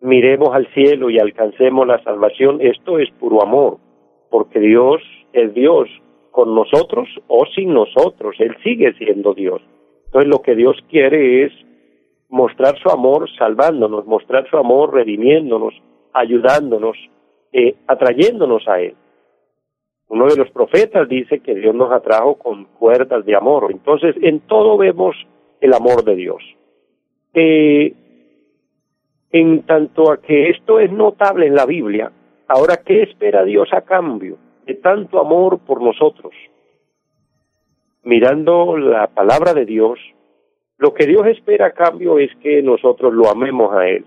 miremos 0.00 0.54
al 0.54 0.66
cielo 0.74 1.10
y 1.10 1.18
alcancemos 1.18 1.86
la 1.86 2.02
salvación, 2.02 2.60
esto 2.60 2.98
es 2.98 3.10
puro 3.18 3.42
amor, 3.42 3.78
porque 4.30 4.60
Dios 4.60 5.02
es 5.32 5.52
Dios 5.54 5.88
con 6.30 6.54
nosotros 6.54 7.08
o 7.26 7.44
sin 7.54 7.72
nosotros, 7.72 8.36
Él 8.38 8.56
sigue 8.62 8.92
siendo 8.94 9.34
Dios. 9.34 9.60
Entonces 10.06 10.30
lo 10.30 10.40
que 10.42 10.54
Dios 10.54 10.76
quiere 10.88 11.44
es 11.44 11.52
mostrar 12.28 12.78
su 12.78 12.90
amor 12.90 13.28
salvándonos, 13.38 14.06
mostrar 14.06 14.48
su 14.48 14.56
amor 14.56 14.94
redimiéndonos, 14.94 15.74
ayudándonos, 16.12 16.96
eh, 17.52 17.76
atrayéndonos 17.86 18.66
a 18.68 18.80
Él. 18.80 18.94
Uno 20.08 20.26
de 20.26 20.36
los 20.36 20.50
profetas 20.50 21.08
dice 21.08 21.40
que 21.40 21.54
Dios 21.54 21.74
nos 21.74 21.92
atrajo 21.92 22.36
con 22.36 22.64
cuerdas 22.64 23.24
de 23.26 23.36
amor. 23.36 23.70
Entonces, 23.70 24.16
en 24.22 24.40
todo 24.40 24.78
vemos 24.78 25.14
el 25.60 25.74
amor 25.74 26.02
de 26.04 26.14
Dios. 26.14 26.42
Eh, 27.34 27.92
en 29.30 29.62
tanto 29.64 30.10
a 30.10 30.16
que 30.18 30.50
esto 30.50 30.80
es 30.80 30.90
notable 30.90 31.46
en 31.46 31.54
la 31.54 31.66
Biblia, 31.66 32.10
ahora, 32.46 32.78
¿qué 32.78 33.02
espera 33.02 33.44
Dios 33.44 33.68
a 33.72 33.82
cambio 33.82 34.38
de 34.66 34.74
tanto 34.74 35.20
amor 35.20 35.58
por 35.58 35.82
nosotros? 35.82 36.32
Mirando 38.02 38.78
la 38.78 39.08
palabra 39.08 39.52
de 39.52 39.66
Dios, 39.66 39.98
lo 40.78 40.94
que 40.94 41.06
Dios 41.06 41.26
espera 41.26 41.66
a 41.66 41.72
cambio 41.72 42.18
es 42.18 42.34
que 42.36 42.62
nosotros 42.62 43.12
lo 43.12 43.28
amemos 43.28 43.74
a 43.74 43.86
Él. 43.88 44.06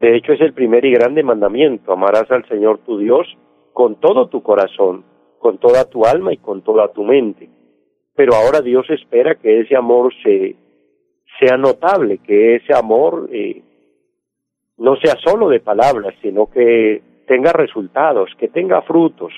De 0.00 0.16
hecho, 0.16 0.32
es 0.32 0.40
el 0.40 0.52
primer 0.52 0.84
y 0.84 0.92
grande 0.92 1.22
mandamiento, 1.22 1.92
amarás 1.92 2.30
al 2.30 2.46
Señor 2.48 2.78
tu 2.78 2.98
Dios 2.98 3.26
con 3.72 3.96
todo 3.96 4.28
tu 4.28 4.42
corazón, 4.42 5.04
con 5.38 5.58
toda 5.58 5.84
tu 5.84 6.04
alma 6.04 6.32
y 6.32 6.36
con 6.38 6.62
toda 6.62 6.92
tu 6.92 7.04
mente. 7.04 7.48
Pero 8.14 8.34
ahora 8.34 8.60
Dios 8.60 8.88
espera 8.90 9.34
que 9.34 9.60
ese 9.60 9.76
amor 9.76 10.12
se 10.22 10.56
sea 11.38 11.56
notable, 11.56 12.18
que 12.18 12.56
ese 12.56 12.72
amor 12.74 13.28
eh, 13.32 13.62
no 14.78 14.96
sea 14.96 15.16
solo 15.24 15.48
de 15.48 15.60
palabras, 15.60 16.14
sino 16.22 16.46
que 16.50 17.02
tenga 17.26 17.52
resultados, 17.52 18.30
que 18.38 18.48
tenga 18.48 18.82
frutos. 18.82 19.32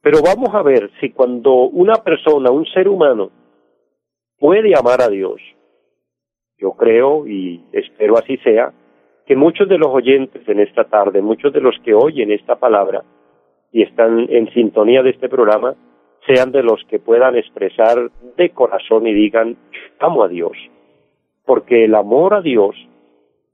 Pero 0.00 0.18
vamos 0.22 0.54
a 0.54 0.62
ver 0.62 0.90
si 1.00 1.10
cuando 1.10 1.52
una 1.52 1.94
persona, 1.94 2.50
un 2.50 2.66
ser 2.66 2.88
humano, 2.88 3.30
puede 4.38 4.76
amar 4.76 5.00
a 5.00 5.08
Dios, 5.08 5.40
yo 6.58 6.72
creo 6.72 7.26
y 7.26 7.64
espero 7.72 8.16
así 8.18 8.36
sea, 8.38 8.72
que 9.26 9.36
muchos 9.36 9.68
de 9.68 9.78
los 9.78 9.88
oyentes 9.88 10.48
en 10.48 10.60
esta 10.60 10.84
tarde, 10.84 11.22
muchos 11.22 11.52
de 11.52 11.60
los 11.60 11.76
que 11.84 11.94
oyen 11.94 12.32
esta 12.32 12.56
palabra 12.56 13.02
y 13.70 13.82
están 13.82 14.26
en 14.28 14.52
sintonía 14.52 15.02
de 15.02 15.10
este 15.10 15.28
programa, 15.28 15.74
sean 16.26 16.52
de 16.52 16.62
los 16.62 16.82
que 16.88 16.98
puedan 16.98 17.36
expresar 17.36 18.10
de 18.36 18.50
corazón 18.50 19.06
y 19.06 19.14
digan, 19.14 19.56
amo 19.98 20.22
a 20.22 20.28
Dios 20.28 20.56
porque 21.44 21.84
el 21.84 21.94
amor 21.94 22.34
a 22.34 22.40
Dios, 22.40 22.74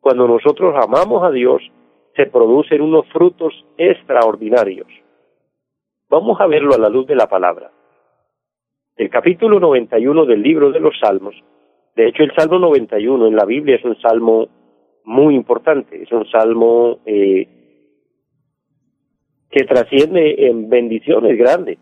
cuando 0.00 0.28
nosotros 0.28 0.74
amamos 0.76 1.24
a 1.24 1.30
Dios, 1.30 1.62
se 2.14 2.26
producen 2.26 2.82
unos 2.82 3.06
frutos 3.08 3.52
extraordinarios. 3.76 4.88
Vamos 6.10 6.40
a 6.40 6.46
verlo 6.46 6.74
a 6.74 6.78
la 6.78 6.88
luz 6.88 7.06
de 7.06 7.14
la 7.14 7.28
palabra. 7.28 7.70
El 8.96 9.10
capítulo 9.10 9.60
91 9.60 10.26
del 10.26 10.42
libro 10.42 10.72
de 10.72 10.80
los 10.80 10.98
Salmos, 10.98 11.34
de 11.94 12.08
hecho 12.08 12.22
el 12.22 12.34
Salmo 12.34 12.58
91 12.58 13.26
en 13.26 13.36
la 13.36 13.44
Biblia 13.44 13.76
es 13.76 13.84
un 13.84 13.98
salmo 14.00 14.48
muy 15.08 15.34
importante, 15.34 16.02
es 16.02 16.12
un 16.12 16.26
salmo 16.30 16.98
eh, 17.06 17.48
que 19.50 19.64
trasciende 19.64 20.46
en 20.46 20.68
bendiciones 20.68 21.36
grandes 21.36 21.78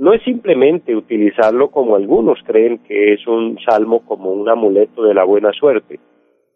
no 0.00 0.14
es 0.14 0.22
simplemente 0.22 0.96
utilizarlo 0.96 1.70
como 1.70 1.94
algunos 1.94 2.38
creen 2.46 2.78
que 2.78 3.12
es 3.12 3.26
un 3.26 3.58
salmo 3.60 4.00
como 4.06 4.32
un 4.32 4.48
amuleto 4.48 5.02
de 5.02 5.12
la 5.12 5.24
buena 5.24 5.52
suerte. 5.52 6.00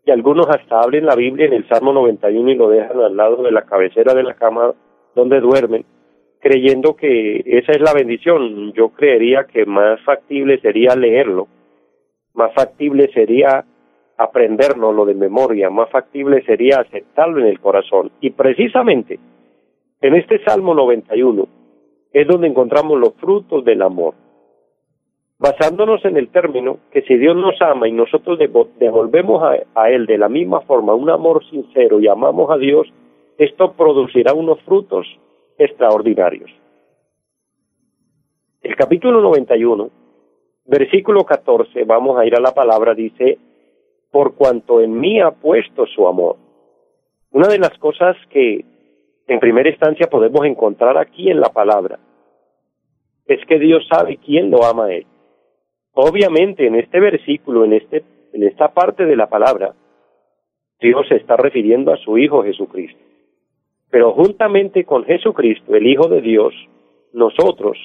Y 0.06 0.10
algunos 0.10 0.48
hasta 0.48 0.80
abren 0.80 1.04
la 1.04 1.14
Biblia 1.14 1.44
en 1.44 1.52
el 1.52 1.68
Salmo 1.68 1.92
91 1.92 2.50
y 2.50 2.54
lo 2.54 2.70
dejan 2.70 2.98
al 3.00 3.14
lado 3.14 3.42
de 3.42 3.52
la 3.52 3.66
cabecera 3.66 4.14
de 4.14 4.22
la 4.22 4.32
cama 4.32 4.72
donde 5.14 5.40
duermen, 5.40 5.84
creyendo 6.40 6.96
que 6.96 7.42
esa 7.44 7.72
es 7.72 7.82
la 7.82 7.92
bendición. 7.92 8.72
Yo 8.72 8.88
creería 8.88 9.44
que 9.44 9.66
más 9.66 10.00
factible 10.04 10.58
sería 10.60 10.96
leerlo, 10.96 11.46
más 12.32 12.50
factible 12.54 13.10
sería 13.12 13.66
aprendérnoslo 14.16 15.04
de 15.06 15.14
memoria, 15.14 15.70
más 15.70 15.90
factible 15.90 16.42
sería 16.44 16.80
aceptarlo 16.80 17.40
en 17.40 17.46
el 17.46 17.60
corazón. 17.60 18.10
Y 18.20 18.30
precisamente 18.30 19.18
en 20.00 20.14
este 20.14 20.42
Salmo 20.44 20.74
91, 20.74 21.48
es 22.12 22.26
donde 22.28 22.46
encontramos 22.46 23.00
los 23.00 23.14
frutos 23.14 23.64
del 23.64 23.80
amor. 23.80 24.12
Basándonos 25.38 26.04
en 26.04 26.16
el 26.16 26.28
término 26.28 26.78
que 26.92 27.00
si 27.02 27.16
Dios 27.16 27.34
nos 27.34 27.60
ama 27.62 27.88
y 27.88 27.92
nosotros 27.92 28.38
devolvemos 28.38 29.42
a, 29.74 29.90
Él 29.90 30.04
de 30.04 30.18
la 30.18 30.28
misma 30.28 30.60
forma 30.60 30.94
un 30.94 31.08
amor 31.08 31.44
sincero 31.48 32.00
y 32.00 32.06
amamos 32.06 32.50
a 32.50 32.58
Dios, 32.58 32.86
esto 33.38 33.72
producirá 33.72 34.34
unos 34.34 34.60
frutos 34.62 35.06
extraordinarios. 35.58 36.50
El 38.62 38.76
capítulo 38.76 39.22
91, 39.22 39.90
versículo 40.66 41.24
14, 41.24 41.84
vamos 41.84 42.18
a 42.18 42.26
ir 42.26 42.36
a 42.36 42.40
la 42.40 42.52
palabra, 42.52 42.94
dice, 42.94 43.38
por 44.14 44.36
cuanto 44.36 44.80
en 44.80 45.00
mí 45.00 45.20
ha 45.20 45.32
puesto 45.32 45.86
su 45.86 46.06
amor. 46.06 46.36
Una 47.32 47.48
de 47.48 47.58
las 47.58 47.76
cosas 47.78 48.16
que 48.30 48.64
en 49.26 49.40
primera 49.40 49.68
instancia 49.68 50.06
podemos 50.06 50.46
encontrar 50.46 50.96
aquí 50.98 51.32
en 51.32 51.40
la 51.40 51.48
palabra, 51.48 51.98
es 53.26 53.44
que 53.46 53.58
Dios 53.58 53.84
sabe 53.90 54.18
quién 54.18 54.52
lo 54.52 54.64
ama 54.64 54.84
a 54.84 54.92
Él. 54.92 55.06
Obviamente 55.94 56.64
en 56.64 56.76
este 56.76 57.00
versículo, 57.00 57.64
en, 57.64 57.72
este, 57.72 58.04
en 58.32 58.44
esta 58.44 58.68
parte 58.68 59.04
de 59.04 59.16
la 59.16 59.26
palabra, 59.26 59.74
Dios 60.78 61.08
se 61.08 61.16
está 61.16 61.36
refiriendo 61.36 61.92
a 61.92 61.96
su 61.96 62.16
Hijo 62.16 62.44
Jesucristo. 62.44 63.02
Pero 63.90 64.12
juntamente 64.12 64.84
con 64.84 65.04
Jesucristo, 65.06 65.74
el 65.74 65.88
Hijo 65.88 66.06
de 66.06 66.20
Dios, 66.20 66.54
nosotros, 67.12 67.76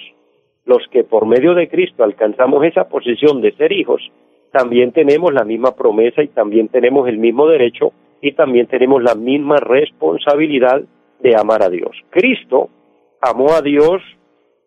los 0.66 0.88
que 0.92 1.04
por 1.04 1.26
medio 1.26 1.56
de 1.56 1.68
Cristo 1.70 2.04
alcanzamos 2.04 2.64
esa 2.66 2.88
posición 2.88 3.42
de 3.42 3.52
ser 3.54 3.72
hijos, 3.72 4.12
también 4.52 4.92
tenemos 4.92 5.34
la 5.34 5.44
misma 5.44 5.76
promesa 5.76 6.24
y 6.24 6.28
también 6.30 6.70
tenemos 6.70 7.08
el 7.08 7.18
mismo 7.18 7.48
derecho 7.48 7.94
y 8.22 8.34
también 8.34 8.68
tenemos 8.68 9.02
la 9.02 9.16
misma 9.16 9.58
responsabilidad 9.58 10.82
de 11.20 11.36
amar 11.36 11.64
a 11.64 11.70
Dios. 11.70 11.92
Cristo 12.10 12.70
amó 13.22 13.52
a 13.54 13.62
Dios 13.62 14.02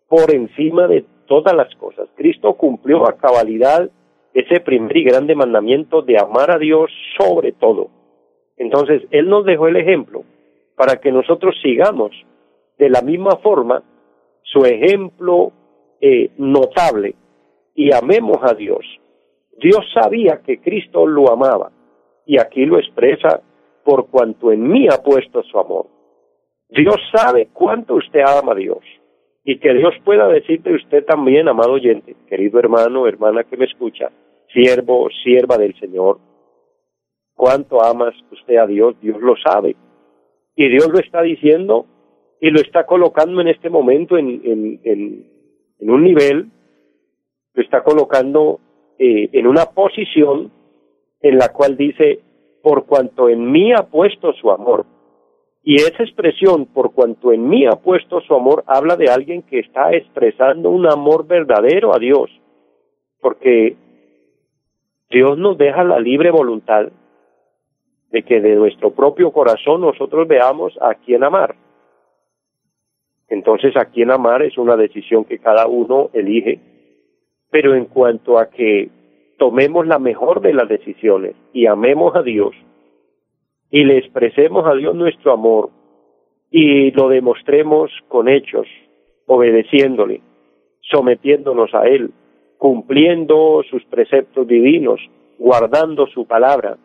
por 0.08 0.32
encima 0.34 0.86
de 0.86 1.04
todas 1.26 1.54
las 1.54 1.74
cosas. 1.76 2.08
Cristo 2.16 2.54
cumplió 2.54 3.08
a 3.08 3.16
cabalidad 3.16 3.90
ese 4.34 4.60
primer 4.60 4.96
y 4.96 5.04
grande 5.04 5.34
mandamiento 5.34 6.02
de 6.02 6.18
amar 6.18 6.50
a 6.50 6.58
Dios 6.58 6.90
sobre 7.18 7.52
todo. 7.52 7.88
Entonces, 8.56 9.02
Él 9.10 9.28
nos 9.28 9.44
dejó 9.44 9.68
el 9.68 9.76
ejemplo 9.76 10.24
para 10.76 10.96
que 10.96 11.12
nosotros 11.12 11.54
sigamos 11.62 12.10
de 12.78 12.90
la 12.90 13.02
misma 13.02 13.36
forma 13.36 13.82
su 14.42 14.64
ejemplo 14.64 15.52
eh, 16.00 16.30
notable 16.36 17.14
y 17.74 17.92
amemos 17.92 18.38
a 18.42 18.54
Dios. 18.54 18.84
Dios 19.62 19.84
sabía 19.94 20.40
que 20.44 20.60
Cristo 20.60 21.06
lo 21.06 21.32
amaba 21.32 21.70
y 22.26 22.38
aquí 22.38 22.64
lo 22.66 22.78
expresa 22.78 23.40
por 23.84 24.08
cuanto 24.08 24.52
en 24.52 24.68
mí 24.68 24.86
ha 24.88 25.02
puesto 25.02 25.42
su 25.44 25.58
amor. 25.58 25.86
Dios 26.68 26.96
sabe 27.14 27.48
cuánto 27.52 27.94
usted 27.94 28.20
ama 28.20 28.52
a 28.52 28.56
Dios 28.56 28.80
y 29.44 29.58
que 29.58 29.74
Dios 29.74 29.94
pueda 30.04 30.28
decirte 30.28 30.72
usted 30.72 31.04
también, 31.04 31.48
amado 31.48 31.72
oyente, 31.72 32.14
querido 32.28 32.58
hermano, 32.58 33.06
hermana 33.06 33.44
que 33.44 33.56
me 33.56 33.64
escucha, 33.64 34.10
siervo, 34.52 35.08
sierva 35.22 35.58
del 35.58 35.78
Señor, 35.78 36.18
cuánto 37.34 37.82
amas 37.82 38.14
usted 38.30 38.56
a 38.56 38.66
Dios, 38.66 38.94
Dios 39.00 39.20
lo 39.20 39.34
sabe. 39.36 39.76
Y 40.54 40.68
Dios 40.68 40.88
lo 40.92 40.98
está 40.98 41.22
diciendo 41.22 41.86
y 42.40 42.50
lo 42.50 42.60
está 42.60 42.86
colocando 42.86 43.40
en 43.40 43.48
este 43.48 43.70
momento 43.70 44.16
en, 44.16 44.40
en, 44.44 44.80
en, 44.84 45.90
un 45.90 46.04
nivel, 46.04 46.50
lo 47.54 47.62
está 47.62 47.82
colocando 47.82 48.60
eh, 49.04 49.30
en 49.32 49.48
una 49.48 49.64
posición 49.64 50.52
en 51.20 51.36
la 51.36 51.48
cual 51.48 51.76
dice, 51.76 52.20
por 52.62 52.86
cuanto 52.86 53.28
en 53.28 53.50
mí 53.50 53.72
ha 53.72 53.82
puesto 53.90 54.32
su 54.34 54.48
amor. 54.48 54.86
Y 55.64 55.74
esa 55.74 56.04
expresión, 56.04 56.66
por 56.66 56.92
cuanto 56.92 57.32
en 57.32 57.48
mí 57.48 57.66
ha 57.66 57.74
puesto 57.74 58.20
su 58.20 58.32
amor, 58.32 58.62
habla 58.68 58.94
de 58.94 59.10
alguien 59.10 59.42
que 59.42 59.58
está 59.58 59.92
expresando 59.92 60.70
un 60.70 60.86
amor 60.86 61.26
verdadero 61.26 61.92
a 61.92 61.98
Dios. 61.98 62.30
Porque 63.20 63.74
Dios 65.10 65.36
nos 65.36 65.58
deja 65.58 65.82
la 65.82 65.98
libre 65.98 66.30
voluntad 66.30 66.86
de 68.12 68.22
que 68.22 68.40
de 68.40 68.54
nuestro 68.54 68.92
propio 68.92 69.32
corazón 69.32 69.80
nosotros 69.80 70.28
veamos 70.28 70.78
a 70.80 70.94
quién 70.94 71.24
amar. 71.24 71.56
Entonces, 73.28 73.76
a 73.76 73.86
quién 73.86 74.12
amar 74.12 74.42
es 74.42 74.56
una 74.58 74.76
decisión 74.76 75.24
que 75.24 75.40
cada 75.40 75.66
uno 75.66 76.10
elige. 76.12 76.60
Pero 77.52 77.76
en 77.76 77.84
cuanto 77.84 78.38
a 78.38 78.50
que 78.50 78.88
tomemos 79.38 79.86
la 79.86 80.00
mejor 80.00 80.40
de 80.40 80.54
las 80.54 80.68
decisiones 80.68 81.36
y 81.52 81.66
amemos 81.66 82.16
a 82.16 82.22
Dios 82.22 82.56
y 83.70 83.84
le 83.84 83.98
expresemos 83.98 84.66
a 84.66 84.74
Dios 84.74 84.94
nuestro 84.94 85.32
amor 85.32 85.70
y 86.50 86.90
lo 86.92 87.08
demostremos 87.08 87.90
con 88.08 88.28
hechos, 88.28 88.66
obedeciéndole, 89.26 90.22
sometiéndonos 90.80 91.74
a 91.74 91.84
Él, 91.84 92.10
cumpliendo 92.56 93.62
sus 93.68 93.84
preceptos 93.84 94.46
divinos, 94.46 95.00
guardando 95.38 96.06
su 96.06 96.26
palabra, 96.26 96.78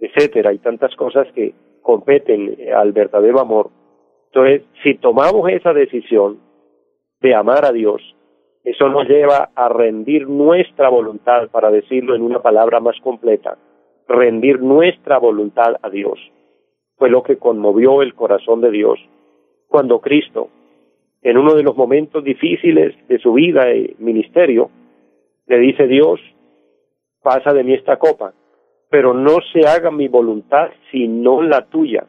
etcétera, 0.00 0.52
y 0.52 0.58
tantas 0.58 0.96
cosas 0.96 1.28
que 1.32 1.54
competen 1.80 2.56
al 2.74 2.92
verdadero 2.92 3.38
amor. 3.38 3.70
Entonces, 4.26 4.62
si 4.82 4.94
tomamos 4.94 5.48
esa 5.50 5.72
decisión 5.72 6.40
de 7.20 7.34
amar 7.36 7.64
a 7.64 7.72
Dios, 7.72 8.00
eso 8.64 8.88
nos 8.88 9.08
lleva 9.08 9.50
a 9.54 9.68
rendir 9.68 10.28
nuestra 10.28 10.88
voluntad, 10.88 11.48
para 11.50 11.70
decirlo 11.70 12.14
en 12.14 12.22
una 12.22 12.40
palabra 12.40 12.80
más 12.80 12.96
completa, 13.00 13.58
rendir 14.06 14.60
nuestra 14.60 15.18
voluntad 15.18 15.76
a 15.82 15.90
Dios. 15.90 16.18
Fue 16.96 17.10
lo 17.10 17.22
que 17.22 17.38
conmovió 17.38 18.02
el 18.02 18.14
corazón 18.14 18.60
de 18.60 18.70
Dios 18.70 19.00
cuando 19.66 20.00
Cristo, 20.00 20.50
en 21.22 21.38
uno 21.38 21.54
de 21.54 21.62
los 21.62 21.76
momentos 21.76 22.22
difíciles 22.22 22.94
de 23.08 23.18
su 23.18 23.32
vida 23.32 23.74
y 23.74 23.96
ministerio, 23.98 24.70
le 25.46 25.58
dice 25.58 25.86
Dios, 25.86 26.20
pasa 27.22 27.52
de 27.52 27.64
mí 27.64 27.74
esta 27.74 27.96
copa, 27.96 28.32
pero 28.90 29.14
no 29.14 29.38
se 29.52 29.66
haga 29.66 29.90
mi 29.90 30.08
voluntad 30.08 30.70
sino 30.90 31.42
la 31.42 31.66
tuya. 31.66 32.04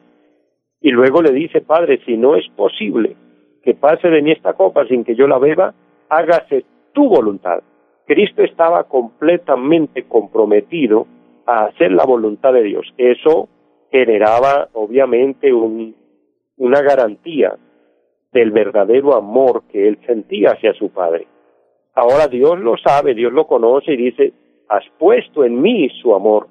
Y 0.80 0.90
luego 0.90 1.22
le 1.22 1.32
dice, 1.32 1.62
Padre, 1.62 2.00
si 2.04 2.16
no 2.16 2.36
es 2.36 2.46
posible 2.50 3.16
que 3.62 3.74
pase 3.74 4.08
de 4.08 4.20
mí 4.20 4.32
esta 4.32 4.52
copa 4.52 4.86
sin 4.86 5.02
que 5.02 5.16
yo 5.16 5.26
la 5.26 5.38
beba, 5.38 5.74
hágase 6.08 6.64
tu 6.92 7.08
voluntad. 7.08 7.62
Cristo 8.06 8.42
estaba 8.42 8.84
completamente 8.84 10.04
comprometido 10.04 11.06
a 11.46 11.66
hacer 11.66 11.92
la 11.92 12.04
voluntad 12.04 12.52
de 12.52 12.62
Dios. 12.62 12.92
Eso 12.96 13.48
generaba 13.90 14.68
obviamente 14.72 15.52
un, 15.52 15.94
una 16.56 16.82
garantía 16.82 17.56
del 18.32 18.50
verdadero 18.50 19.14
amor 19.14 19.62
que 19.70 19.88
él 19.88 19.98
sentía 20.06 20.50
hacia 20.50 20.74
su 20.74 20.90
Padre. 20.90 21.26
Ahora 21.94 22.26
Dios 22.26 22.58
lo 22.58 22.76
sabe, 22.76 23.14
Dios 23.14 23.32
lo 23.32 23.46
conoce 23.46 23.92
y 23.92 23.96
dice, 23.96 24.32
has 24.68 24.84
puesto 24.98 25.44
en 25.44 25.60
mí 25.62 25.88
su 26.02 26.14
amor. 26.14 26.48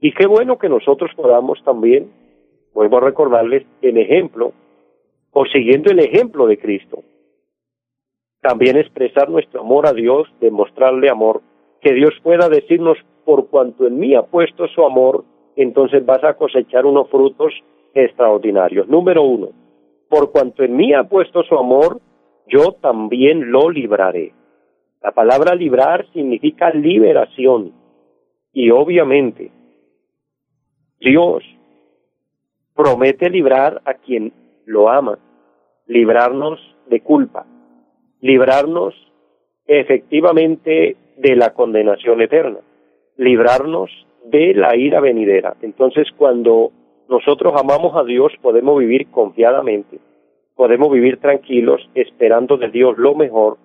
Y 0.00 0.12
qué 0.12 0.26
bueno 0.26 0.58
que 0.58 0.68
nosotros 0.68 1.10
podamos 1.14 1.62
también, 1.64 2.10
vuelvo 2.72 2.96
a 2.96 3.00
recordarles, 3.00 3.64
en 3.82 3.98
ejemplo, 3.98 4.52
o 5.32 5.44
siguiendo 5.46 5.90
el 5.90 6.00
ejemplo 6.00 6.46
de 6.46 6.58
Cristo, 6.58 7.02
también 8.42 8.76
expresar 8.76 9.30
nuestro 9.30 9.60
amor 9.60 9.86
a 9.86 9.92
Dios, 9.92 10.28
demostrarle 10.40 11.08
amor, 11.08 11.40
que 11.80 11.94
Dios 11.94 12.12
pueda 12.22 12.48
decirnos, 12.48 12.98
por 13.24 13.48
cuanto 13.48 13.86
en 13.86 13.98
mí 13.98 14.14
ha 14.14 14.22
puesto 14.22 14.66
su 14.68 14.84
amor, 14.84 15.24
entonces 15.54 16.04
vas 16.04 16.22
a 16.24 16.34
cosechar 16.34 16.84
unos 16.84 17.08
frutos 17.08 17.52
extraordinarios. 17.94 18.88
Número 18.88 19.22
uno, 19.22 19.50
por 20.08 20.32
cuanto 20.32 20.64
en 20.64 20.76
mí 20.76 20.92
ha 20.92 21.04
puesto 21.04 21.44
su 21.44 21.56
amor, 21.56 22.00
yo 22.48 22.72
también 22.80 23.52
lo 23.52 23.70
libraré. 23.70 24.34
La 25.02 25.12
palabra 25.12 25.54
librar 25.54 26.06
significa 26.12 26.70
liberación. 26.70 27.72
Y 28.52 28.70
obviamente, 28.70 29.50
Dios 30.98 31.44
promete 32.74 33.30
librar 33.30 33.80
a 33.84 33.94
quien 33.94 34.32
lo 34.66 34.88
ama, 34.88 35.18
librarnos 35.86 36.60
de 36.88 37.00
culpa, 37.00 37.46
librarnos 38.22 38.94
efectivamente 39.66 40.96
de 41.18 41.36
la 41.36 41.52
condenación 41.52 42.22
eterna, 42.22 42.60
librarnos 43.16 43.90
de 44.24 44.54
la 44.54 44.74
ira 44.76 45.00
venidera. 45.00 45.56
Entonces, 45.60 46.08
cuando 46.16 46.70
nosotros 47.08 47.52
amamos 47.56 47.94
a 47.96 48.04
Dios, 48.04 48.32
podemos 48.40 48.78
vivir 48.78 49.08
confiadamente, 49.10 49.98
podemos 50.54 50.90
vivir 50.90 51.18
tranquilos, 51.18 51.86
esperando 51.94 52.56
de 52.56 52.70
Dios 52.70 52.96
lo 52.96 53.14
mejor, 53.14 53.58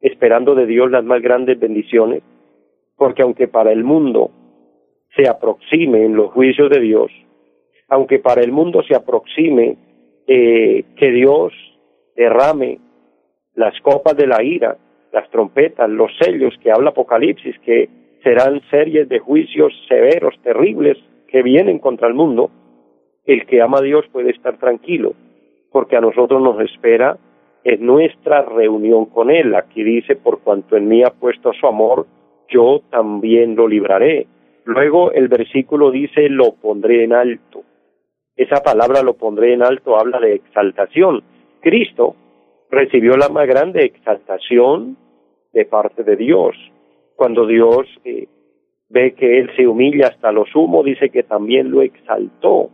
esperando 0.00 0.54
de 0.54 0.66
Dios 0.66 0.90
las 0.90 1.04
más 1.04 1.20
grandes 1.20 1.58
bendiciones, 1.58 2.22
porque 2.96 3.22
aunque 3.22 3.48
para 3.48 3.72
el 3.72 3.84
mundo 3.84 4.30
se 5.16 5.28
aproxime 5.28 6.04
en 6.04 6.14
los 6.14 6.30
juicios 6.30 6.70
de 6.70 6.80
Dios, 6.80 7.10
aunque 7.88 8.20
para 8.20 8.40
el 8.42 8.52
mundo 8.52 8.82
se 8.84 8.94
aproxime 8.94 9.76
eh, 10.28 10.84
que 10.96 11.10
Dios 11.10 11.52
derrame 12.14 12.78
las 13.54 13.78
copas 13.80 14.16
de 14.16 14.26
la 14.26 14.42
ira, 14.42 14.76
las 15.12 15.28
trompetas, 15.30 15.88
los 15.90 16.10
sellos 16.18 16.54
que 16.62 16.70
habla 16.70 16.90
Apocalipsis, 16.90 17.58
que 17.60 17.88
serán 18.22 18.60
series 18.70 19.08
de 19.08 19.18
juicios 19.18 19.72
severos, 19.88 20.34
terribles, 20.42 20.98
que 21.28 21.42
vienen 21.42 21.78
contra 21.78 22.08
el 22.08 22.14
mundo, 22.14 22.50
el 23.24 23.46
que 23.46 23.62
ama 23.62 23.78
a 23.78 23.82
Dios 23.82 24.04
puede 24.12 24.30
estar 24.30 24.58
tranquilo, 24.58 25.14
porque 25.70 25.96
a 25.96 26.00
nosotros 26.00 26.42
nos 26.42 26.60
espera 26.60 27.18
en 27.64 27.84
nuestra 27.84 28.42
reunión 28.42 29.06
con 29.06 29.30
Él. 29.30 29.54
Aquí 29.54 29.82
dice, 29.82 30.16
por 30.16 30.40
cuanto 30.40 30.76
en 30.76 30.88
mí 30.88 31.02
ha 31.02 31.10
puesto 31.10 31.52
su 31.52 31.66
amor, 31.66 32.06
yo 32.48 32.82
también 32.90 33.54
lo 33.56 33.68
libraré. 33.68 34.26
Luego 34.64 35.12
el 35.12 35.28
versículo 35.28 35.90
dice, 35.90 36.28
lo 36.28 36.54
pondré 36.54 37.04
en 37.04 37.12
alto. 37.12 37.62
Esa 38.36 38.62
palabra 38.62 39.02
lo 39.02 39.14
pondré 39.14 39.54
en 39.54 39.62
alto 39.62 39.98
habla 39.98 40.18
de 40.18 40.34
exaltación. 40.34 41.22
Cristo 41.60 42.16
recibió 42.70 43.16
la 43.16 43.28
más 43.28 43.46
grande 43.46 43.84
exaltación 43.84 44.96
de 45.52 45.64
parte 45.64 46.04
de 46.04 46.16
Dios. 46.16 46.56
Cuando 47.16 47.46
Dios 47.46 47.86
eh, 48.04 48.28
ve 48.88 49.14
que 49.14 49.38
Él 49.38 49.50
se 49.56 49.66
humilla 49.66 50.08
hasta 50.08 50.32
lo 50.32 50.46
sumo, 50.46 50.82
dice 50.82 51.10
que 51.10 51.22
también 51.22 51.70
lo 51.70 51.82
exaltó, 51.82 52.70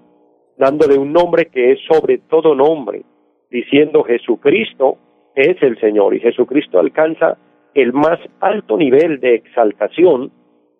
dándole 0.56 0.98
un 0.98 1.12
nombre 1.12 1.46
que 1.46 1.72
es 1.72 1.78
sobre 1.88 2.18
todo 2.18 2.54
nombre, 2.54 3.02
diciendo 3.50 4.04
Jesucristo 4.04 4.98
es 5.34 5.60
el 5.62 5.78
Señor 5.80 6.14
y 6.14 6.20
Jesucristo 6.20 6.78
alcanza 6.78 7.38
el 7.74 7.92
más 7.92 8.18
alto 8.40 8.76
nivel 8.76 9.20
de 9.20 9.34
exaltación 9.34 10.32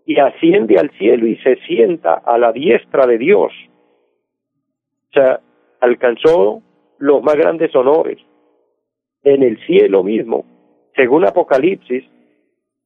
y 0.07 0.19
asciende 0.19 0.79
al 0.79 0.91
cielo 0.93 1.27
y 1.27 1.37
se 1.39 1.57
sienta 1.67 2.15
a 2.15 2.39
la 2.39 2.53
diestra 2.53 3.07
de 3.07 3.19
Dios. 3.19 3.53
O 5.11 5.13
sea, 5.13 5.41
alcanzó 5.81 6.63
los 6.99 7.23
más 7.23 7.37
grandes 7.37 7.75
honores 7.75 8.19
en 9.27 9.43
el 9.43 9.59
cielo 9.67 10.05
mismo. 10.05 10.45
Según 10.95 11.27
Apocalipsis, 11.27 12.05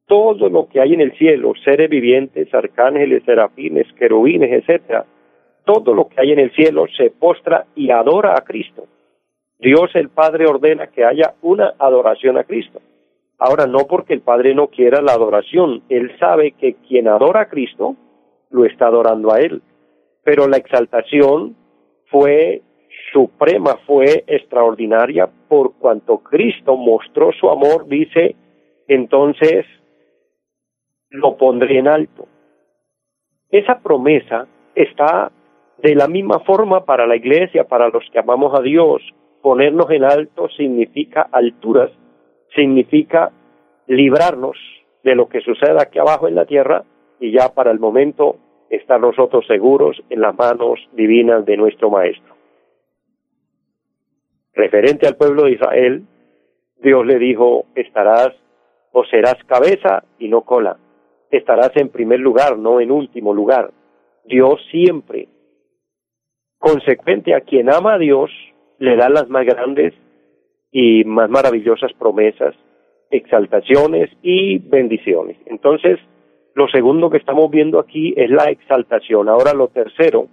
todo 0.06 0.48
lo 0.48 0.68
que 0.68 0.80
hay 0.80 0.94
en 0.94 1.02
el 1.02 1.12
cielo, 1.18 1.52
seres 1.62 1.88
vivientes, 1.88 2.52
arcángeles, 2.52 3.22
serafines, 3.24 3.86
querubines, 3.92 4.50
etcétera, 4.50 5.04
todo 5.64 5.94
lo 5.94 6.08
que 6.08 6.20
hay 6.20 6.32
en 6.32 6.40
el 6.40 6.50
cielo 6.52 6.86
se 6.96 7.10
postra 7.10 7.66
y 7.76 7.90
adora 7.90 8.34
a 8.36 8.40
Cristo. 8.40 8.86
Dios 9.58 9.90
el 9.94 10.08
Padre 10.08 10.46
ordena 10.46 10.86
que 10.86 11.04
haya 11.04 11.34
una 11.42 11.74
adoración 11.78 12.38
a 12.38 12.44
Cristo. 12.44 12.80
Ahora, 13.38 13.66
no 13.66 13.80
porque 13.86 14.14
el 14.14 14.22
Padre 14.22 14.54
no 14.54 14.68
quiera 14.68 15.02
la 15.02 15.12
adoración, 15.12 15.82
Él 15.90 16.10
sabe 16.18 16.52
que 16.52 16.74
quien 16.88 17.06
adora 17.06 17.42
a 17.42 17.48
Cristo 17.48 17.96
lo 18.50 18.64
está 18.64 18.86
adorando 18.86 19.32
a 19.32 19.40
Él. 19.40 19.60
Pero 20.24 20.48
la 20.48 20.56
exaltación 20.56 21.54
fue 22.06 22.62
suprema, 23.12 23.78
fue 23.86 24.24
extraordinaria, 24.26 25.28
por 25.48 25.74
cuanto 25.74 26.18
Cristo 26.18 26.76
mostró 26.76 27.32
su 27.32 27.48
amor, 27.48 27.86
dice, 27.86 28.36
entonces 28.88 29.66
lo 31.10 31.36
pondré 31.36 31.78
en 31.78 31.88
alto. 31.88 32.26
Esa 33.50 33.80
promesa 33.80 34.46
está 34.74 35.32
de 35.78 35.94
la 35.94 36.06
misma 36.08 36.40
forma 36.40 36.84
para 36.84 37.06
la 37.06 37.16
iglesia, 37.16 37.64
para 37.64 37.88
los 37.88 38.04
que 38.12 38.18
amamos 38.18 38.58
a 38.58 38.62
Dios. 38.62 39.02
Ponernos 39.42 39.90
en 39.90 40.04
alto 40.04 40.48
significa 40.50 41.28
alturas, 41.32 41.90
significa 42.54 43.32
librarnos 43.86 44.56
de 45.02 45.14
lo 45.14 45.28
que 45.28 45.40
suceda 45.40 45.82
aquí 45.82 45.98
abajo 45.98 46.28
en 46.28 46.34
la 46.34 46.44
tierra 46.44 46.84
y 47.18 47.32
ya 47.32 47.48
para 47.54 47.70
el 47.70 47.80
momento 47.80 48.36
estar 48.68 49.00
nosotros 49.00 49.46
seguros 49.46 50.00
en 50.10 50.20
las 50.20 50.36
manos 50.36 50.78
divinas 50.92 51.44
de 51.44 51.56
nuestro 51.56 51.90
Maestro. 51.90 52.39
Referente 54.60 55.06
al 55.06 55.16
pueblo 55.16 55.44
de 55.44 55.52
Israel, 55.52 56.02
Dios 56.82 57.06
le 57.06 57.18
dijo, 57.18 57.64
estarás 57.74 58.30
o 58.92 59.04
serás 59.04 59.36
cabeza 59.46 60.04
y 60.18 60.28
no 60.28 60.42
cola 60.42 60.76
estarás 61.30 61.70
en 61.76 61.88
primer 61.88 62.20
lugar, 62.20 62.58
no 62.58 62.80
en 62.80 62.90
último 62.90 63.32
lugar. 63.32 63.70
Dios 64.24 64.60
siempre, 64.70 65.28
consecuente 66.58 67.34
a 67.34 67.40
quien 67.40 67.72
ama 67.72 67.94
a 67.94 67.98
Dios, 67.98 68.30
le 68.78 68.96
da 68.96 69.08
las 69.08 69.28
más 69.28 69.46
grandes 69.46 69.94
y 70.70 71.04
más 71.04 71.30
maravillosas 71.30 71.92
promesas, 71.98 72.54
exaltaciones 73.10 74.10
y 74.22 74.58
bendiciones. 74.58 75.36
Entonces, 75.46 75.98
lo 76.54 76.68
segundo 76.68 77.10
que 77.10 77.18
estamos 77.18 77.50
viendo 77.50 77.78
aquí 77.78 78.14
es 78.16 78.30
la 78.30 78.50
exaltación. 78.50 79.28
Ahora 79.28 79.52
lo 79.52 79.68
tercero, 79.68 80.28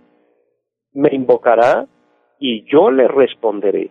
me 0.94 1.10
invocará 1.12 1.88
y 2.40 2.63
yo 2.72 2.92
le 2.92 3.08
responderé. 3.08 3.90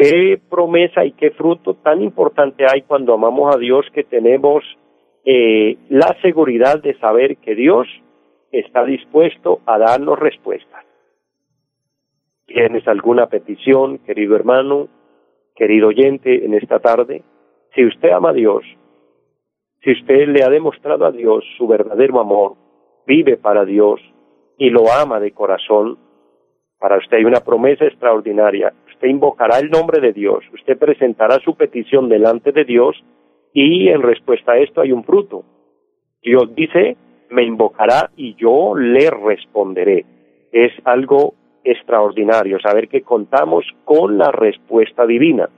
Qué 0.00 0.40
promesa 0.48 1.04
y 1.04 1.12
qué 1.12 1.30
fruto 1.32 1.74
tan 1.74 2.00
importante 2.00 2.64
hay 2.66 2.80
cuando 2.82 3.12
amamos 3.12 3.54
a 3.54 3.58
Dios 3.58 3.84
que 3.92 4.02
tenemos 4.02 4.64
eh, 5.26 5.76
la 5.90 6.16
seguridad 6.22 6.82
de 6.82 6.98
saber 6.98 7.36
que 7.36 7.54
Dios 7.54 7.86
está 8.50 8.86
dispuesto 8.86 9.60
a 9.66 9.78
darnos 9.78 10.18
respuestas. 10.18 10.86
¿Tienes 12.46 12.88
alguna 12.88 13.26
petición, 13.26 13.98
querido 13.98 14.36
hermano, 14.36 14.88
querido 15.54 15.88
oyente, 15.88 16.46
en 16.46 16.54
esta 16.54 16.78
tarde? 16.78 17.22
Si 17.74 17.84
usted 17.84 18.08
ama 18.08 18.30
a 18.30 18.32
Dios, 18.32 18.64
si 19.84 19.92
usted 19.92 20.28
le 20.28 20.42
ha 20.42 20.48
demostrado 20.48 21.04
a 21.04 21.12
Dios 21.12 21.44
su 21.58 21.68
verdadero 21.68 22.20
amor, 22.20 22.54
vive 23.06 23.36
para 23.36 23.66
Dios 23.66 24.00
y 24.56 24.70
lo 24.70 24.90
ama 24.90 25.20
de 25.20 25.32
corazón, 25.32 25.98
para 26.80 26.96
usted 26.96 27.18
hay 27.18 27.24
una 27.24 27.40
promesa 27.40 27.84
extraordinaria. 27.84 28.72
Usted 28.88 29.08
invocará 29.08 29.58
el 29.58 29.70
nombre 29.70 30.00
de 30.00 30.12
Dios, 30.12 30.42
usted 30.52 30.78
presentará 30.78 31.38
su 31.44 31.54
petición 31.54 32.08
delante 32.08 32.52
de 32.52 32.64
Dios 32.64 32.96
y 33.52 33.88
en 33.88 34.02
respuesta 34.02 34.52
a 34.52 34.58
esto 34.58 34.80
hay 34.80 34.90
un 34.90 35.04
fruto. 35.04 35.44
Dios 36.22 36.54
dice, 36.54 36.96
me 37.28 37.44
invocará 37.44 38.10
y 38.16 38.34
yo 38.34 38.74
le 38.74 39.10
responderé. 39.10 40.04
Es 40.52 40.72
algo 40.84 41.34
extraordinario 41.64 42.58
saber 42.60 42.88
que 42.88 43.02
contamos 43.02 43.64
con 43.84 44.16
la 44.16 44.32
respuesta 44.32 45.06
divina. 45.06 45.48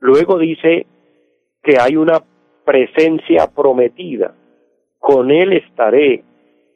Luego 0.00 0.38
dice 0.38 0.86
que 1.62 1.76
hay 1.78 1.96
una 1.96 2.22
presencia 2.64 3.50
prometida. 3.54 4.34
Con 4.98 5.30
Él 5.30 5.52
estaré, 5.52 6.24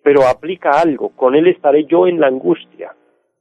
pero 0.02 0.26
aplica 0.26 0.80
algo, 0.80 1.10
con 1.10 1.34
Él 1.34 1.46
estaré 1.46 1.84
yo 1.84 2.06
en 2.06 2.20
la 2.20 2.26
angustia. 2.26 2.94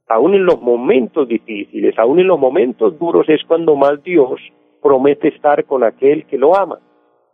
Aún 0.08 0.34
en 0.34 0.44
los 0.44 0.60
momentos 0.60 1.28
difíciles, 1.28 1.98
aún 1.98 2.18
en 2.18 2.26
los 2.26 2.38
momentos 2.38 2.98
duros 2.98 3.28
es 3.28 3.42
cuando 3.46 3.76
más 3.76 4.02
Dios 4.02 4.40
promete 4.82 5.28
estar 5.28 5.64
con 5.64 5.84
aquel 5.84 6.24
que 6.26 6.38
lo 6.38 6.56
ama 6.56 6.78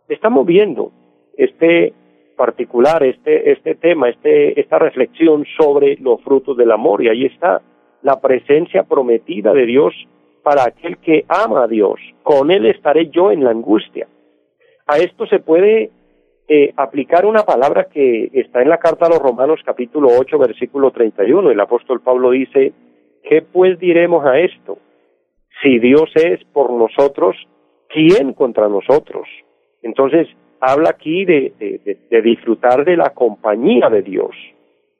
estamos 0.07 0.45
viendo 0.45 0.91
este 1.37 1.93
particular, 2.37 3.03
este, 3.03 3.51
este 3.51 3.75
tema, 3.75 4.09
este, 4.09 4.59
esta 4.59 4.77
reflexión 4.77 5.45
sobre 5.57 5.97
los 5.97 6.21
frutos 6.21 6.57
del 6.57 6.71
amor 6.71 7.01
y 7.03 7.09
ahí 7.09 7.25
está 7.25 7.61
la 8.01 8.19
presencia 8.19 8.83
prometida 8.83 9.53
de 9.53 9.65
Dios 9.65 9.93
para 10.43 10.63
aquel 10.63 10.97
que 10.97 11.25
ama 11.27 11.63
a 11.63 11.67
Dios. 11.67 11.99
Con 12.23 12.51
él 12.51 12.65
estaré 12.65 13.09
yo 13.09 13.31
en 13.31 13.43
la 13.43 13.51
angustia. 13.51 14.07
A 14.85 14.97
esto 14.97 15.25
se 15.25 15.39
puede 15.39 15.89
eh, 16.47 16.73
aplicar 16.77 17.25
una 17.25 17.43
palabra 17.43 17.85
que 17.85 18.29
está 18.33 18.61
en 18.61 18.69
la 18.69 18.77
carta 18.77 19.07
a 19.07 19.09
los 19.09 19.19
Romanos 19.19 19.59
capítulo 19.65 20.09
8 20.19 20.37
versículo 20.37 20.91
31. 20.91 21.49
El 21.49 21.59
apóstol 21.59 22.01
Pablo 22.01 22.31
dice, 22.31 22.73
¿qué 23.23 23.41
pues 23.41 23.79
diremos 23.79 24.25
a 24.25 24.37
esto? 24.39 24.77
Si 25.63 25.79
Dios 25.79 26.11
es 26.15 26.43
por 26.53 26.71
nosotros, 26.71 27.35
¿quién 27.89 28.33
contra 28.33 28.69
nosotros? 28.69 29.27
Entonces, 29.81 30.27
habla 30.59 30.89
aquí 30.89 31.25
de, 31.25 31.97
disfrutar 32.23 32.85
de 32.85 32.97
la 32.97 33.11
compañía 33.11 33.89
de 33.89 34.01
Dios. 34.01 34.35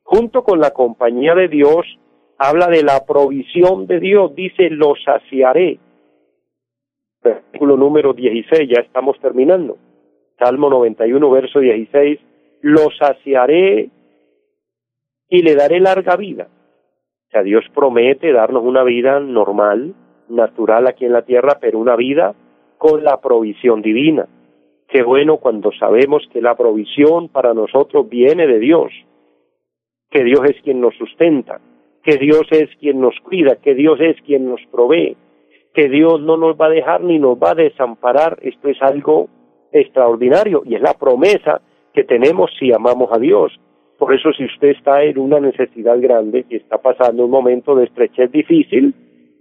Junto 0.03 0.43
con 0.43 0.60
la 0.60 0.71
compañía 0.71 1.36
de 1.36 1.47
Dios, 1.47 1.86
habla 2.38 2.67
de 2.67 2.84
la 2.84 3.05
provisión 3.05 3.86
de 3.88 3.99
Dios, 3.99 4.34
dice, 4.36 4.69
lo 4.69 4.93
saciaré. 4.95 5.77
Versículo 7.23 7.77
número 7.77 8.13
16, 8.13 8.69
ya 8.69 8.81
estamos 8.81 9.19
terminando. 9.19 9.77
Salmo 10.38 10.69
91, 10.69 11.30
verso 11.30 11.60
16, 11.60 12.19
lo 12.62 12.89
saciaré 12.98 13.89
y 15.30 15.41
le 15.41 15.56
daré 15.56 15.80
larga 15.80 16.15
vida. 16.15 16.48
O 17.28 17.32
sea, 17.32 17.43
Dios 17.43 17.63
promete 17.74 18.32
darnos 18.32 18.63
una 18.63 18.84
vida 18.84 19.19
normal, 19.19 19.93
natural 20.30 20.88
aquí 20.88 21.06
en 21.06 21.13
la 21.13 21.24
tierra, 21.24 21.58
pero 21.60 21.80
una 21.80 21.95
vida 21.95 22.36
con 22.78 23.04
la 23.04 23.19
provisión 23.21 23.82
divina. 23.82 24.28
Qué 24.88 25.04
bueno 25.04 25.38
cuando 25.38 25.71
sabemos 25.71 26.24
que 26.32 26.41
la 26.41 26.56
provisión 26.56 27.30
para 27.30 27.54
nosotros 27.54 28.08
viene 28.08 28.45
de 28.48 28.60
Dios, 28.60 28.91
que 30.12 30.24
Dios 30.24 30.41
es 30.45 30.62
quien 30.62 30.80
nos 30.82 30.95
sustenta, 30.95 31.60
que 32.04 32.17
Dios 32.17 32.43
es 32.52 32.69
quien 32.80 33.02
nos 33.02 33.19
cuida, 33.21 33.56
que 33.56 33.74
Dios 33.74 34.00
es 34.00 34.21
quien 34.21 34.48
nos 34.48 34.62
provee, 34.71 35.17
que 35.74 35.89
Dios 35.89 36.21
no 36.21 36.38
nos 36.38 36.56
va 36.56 36.67
a 36.67 36.69
dejar 36.69 37.02
ni 37.02 37.19
nos 37.19 37.38
va 37.38 37.52
a 37.52 37.56
desamparar. 37.56 38.38
Esto 38.41 38.69
es 38.69 38.82
algo 38.82 39.28
extraordinario 39.79 40.63
y 40.65 40.75
es 40.75 40.81
la 40.81 40.93
promesa 40.93 41.61
que 41.93 42.03
tenemos 42.03 42.51
si 42.59 42.71
amamos 42.73 43.09
a 43.11 43.19
Dios. 43.19 43.51
Por 43.97 44.13
eso 44.13 44.31
si 44.33 44.45
usted 44.45 44.69
está 44.69 45.03
en 45.03 45.17
una 45.17 45.39
necesidad 45.39 45.99
grande 45.99 46.45
y 46.49 46.57
está 46.57 46.77
pasando 46.77 47.25
un 47.25 47.31
momento 47.31 47.75
de 47.75 47.85
estrechez 47.85 48.31
difícil, 48.31 48.93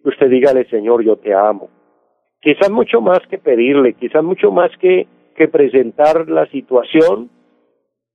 usted 0.04 0.28
dígale, 0.28 0.68
Señor, 0.68 1.02
yo 1.04 1.16
te 1.16 1.34
amo. 1.34 1.68
Quizás 2.40 2.70
mucho 2.70 3.00
más 3.00 3.20
que 3.28 3.38
pedirle, 3.38 3.94
quizás 3.94 4.22
mucho 4.22 4.50
más 4.50 4.70
que 4.78 5.06
que 5.34 5.48
presentar 5.48 6.28
la 6.28 6.46
situación, 6.46 7.30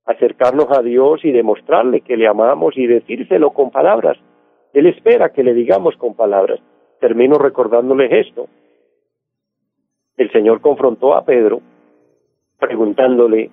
acercarnos 0.05 0.67
a 0.71 0.81
Dios 0.81 1.19
y 1.23 1.31
demostrarle 1.31 2.01
que 2.01 2.17
le 2.17 2.27
amamos 2.27 2.77
y 2.77 2.87
decírselo 2.87 3.51
con 3.51 3.71
palabras. 3.71 4.17
Él 4.73 4.87
espera 4.87 5.29
que 5.29 5.43
le 5.43 5.53
digamos 5.53 5.95
con 5.97 6.15
palabras. 6.15 6.59
Termino 6.99 7.37
recordándoles 7.37 8.27
esto. 8.27 8.47
El 10.17 10.31
Señor 10.31 10.61
confrontó 10.61 11.13
a 11.13 11.23
Pedro 11.25 11.61
preguntándole, 12.59 13.49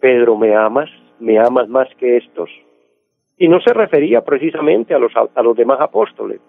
Pedro, 0.00 0.36
¿me 0.36 0.54
amas? 0.54 0.90
¿Me 1.18 1.38
amas 1.38 1.68
más 1.68 1.88
que 1.98 2.18
estos? 2.18 2.50
Y 3.36 3.48
no 3.48 3.60
se 3.60 3.72
refería 3.72 4.22
precisamente 4.22 4.94
a 4.94 4.98
los, 4.98 5.12
a 5.16 5.42
los 5.42 5.56
demás 5.56 5.80
apóstoles, 5.80 6.40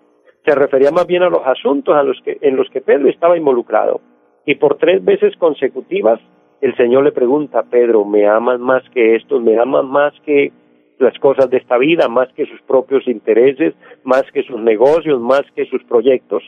se 0.46 0.56
refería 0.56 0.92
más 0.92 1.06
bien 1.06 1.24
a 1.24 1.30
los 1.30 1.46
asuntos 1.46 1.96
a 1.96 2.04
los 2.04 2.20
que, 2.24 2.38
en 2.42 2.56
los 2.56 2.70
que 2.70 2.82
Pedro 2.82 3.10
estaba 3.10 3.38
involucrado. 3.38 4.02
Y 4.46 4.56
por 4.56 4.78
tres 4.78 5.04
veces 5.04 5.36
consecutivas 5.38 6.20
el 6.62 6.76
Señor 6.76 7.04
le 7.04 7.12
pregunta 7.12 7.64
Pedro, 7.64 8.06
¿me 8.06 8.28
amas 8.28 8.60
más 8.60 8.84
que 8.94 9.16
estos? 9.16 9.42
¿Me 9.42 9.58
amas 9.58 9.84
más 9.84 10.14
que 10.26 10.52
las 11.00 11.18
cosas 11.20 11.50
de 11.50 11.58
esta 11.58 11.78
vida, 11.78 12.08
más 12.08 12.32
que 12.34 12.46
sus 12.46 12.62
propios 12.62 13.08
intereses, 13.08 13.74
más 14.04 14.24
que 14.32 14.44
sus 14.44 14.60
negocios, 14.60 15.20
más 15.20 15.42
que 15.56 15.66
sus 15.66 15.84
proyectos? 15.86 16.44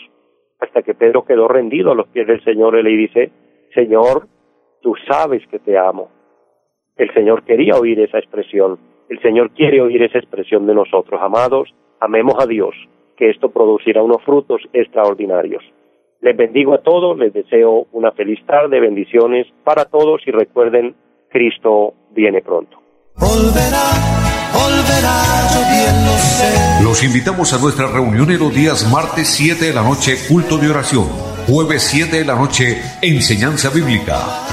Hasta 0.60 0.84
que 0.84 0.94
Pedro 0.94 1.26
quedó 1.26 1.48
rendido 1.48 1.92
a 1.92 1.96
los 1.96 2.08
pies 2.08 2.28
del 2.28 2.44
Señor 2.44 2.78
y 2.78 2.84
le 2.84 2.90
dice, 2.92 3.32
Señor, 3.74 4.28
tú 4.84 4.94
sabes 5.08 5.42
que 5.50 5.58
te 5.58 5.78
amo. 5.78 6.10
El 6.96 7.12
Señor 7.14 7.44
quería 7.44 7.76
oír 7.76 8.00
esa 8.02 8.20
expresión. 8.20 8.78
El 9.10 9.20
Señor 9.22 9.52
quiere 9.52 9.82
oír 9.82 10.04
esa 10.04 10.20
expresión 10.20 10.68
de 10.68 10.76
nosotros. 10.76 11.20
Amados, 11.24 11.74
amemos 12.00 12.36
a 12.40 12.46
Dios, 12.46 12.76
que 13.18 13.32
esto 13.32 13.50
producirá 13.50 14.04
unos 14.04 14.22
frutos 14.24 14.62
extraordinarios. 14.74 15.64
Les 16.22 16.38
bendigo 16.38 16.74
a 16.74 16.82
todos, 16.84 17.18
les 17.18 17.34
deseo 17.34 17.88
una 17.94 18.12
feliz 18.12 18.40
tarde, 18.46 18.80
bendiciones 18.80 19.48
para 19.64 19.86
todos 19.86 20.22
y 20.26 20.32
recuerden, 20.32 20.96
Cristo 21.30 21.94
viene 22.12 22.42
pronto. 22.42 22.78
Los 26.84 27.04
invitamos 27.04 27.54
a 27.54 27.62
nuestra 27.62 27.88
reunión 27.88 28.30
en 28.32 28.40
los 28.40 28.54
días 28.54 28.90
martes 28.92 29.28
7 29.28 29.66
de 29.66 29.74
la 29.74 29.84
noche, 29.84 30.14
culto 30.30 30.58
de 30.58 30.70
oración 30.70 31.34
Jueves 31.48 31.84
7 31.84 32.20
de 32.20 32.26
la 32.26 32.36
noche, 32.36 32.82
enseñanza 33.02 33.70
bíblica. 33.70 34.53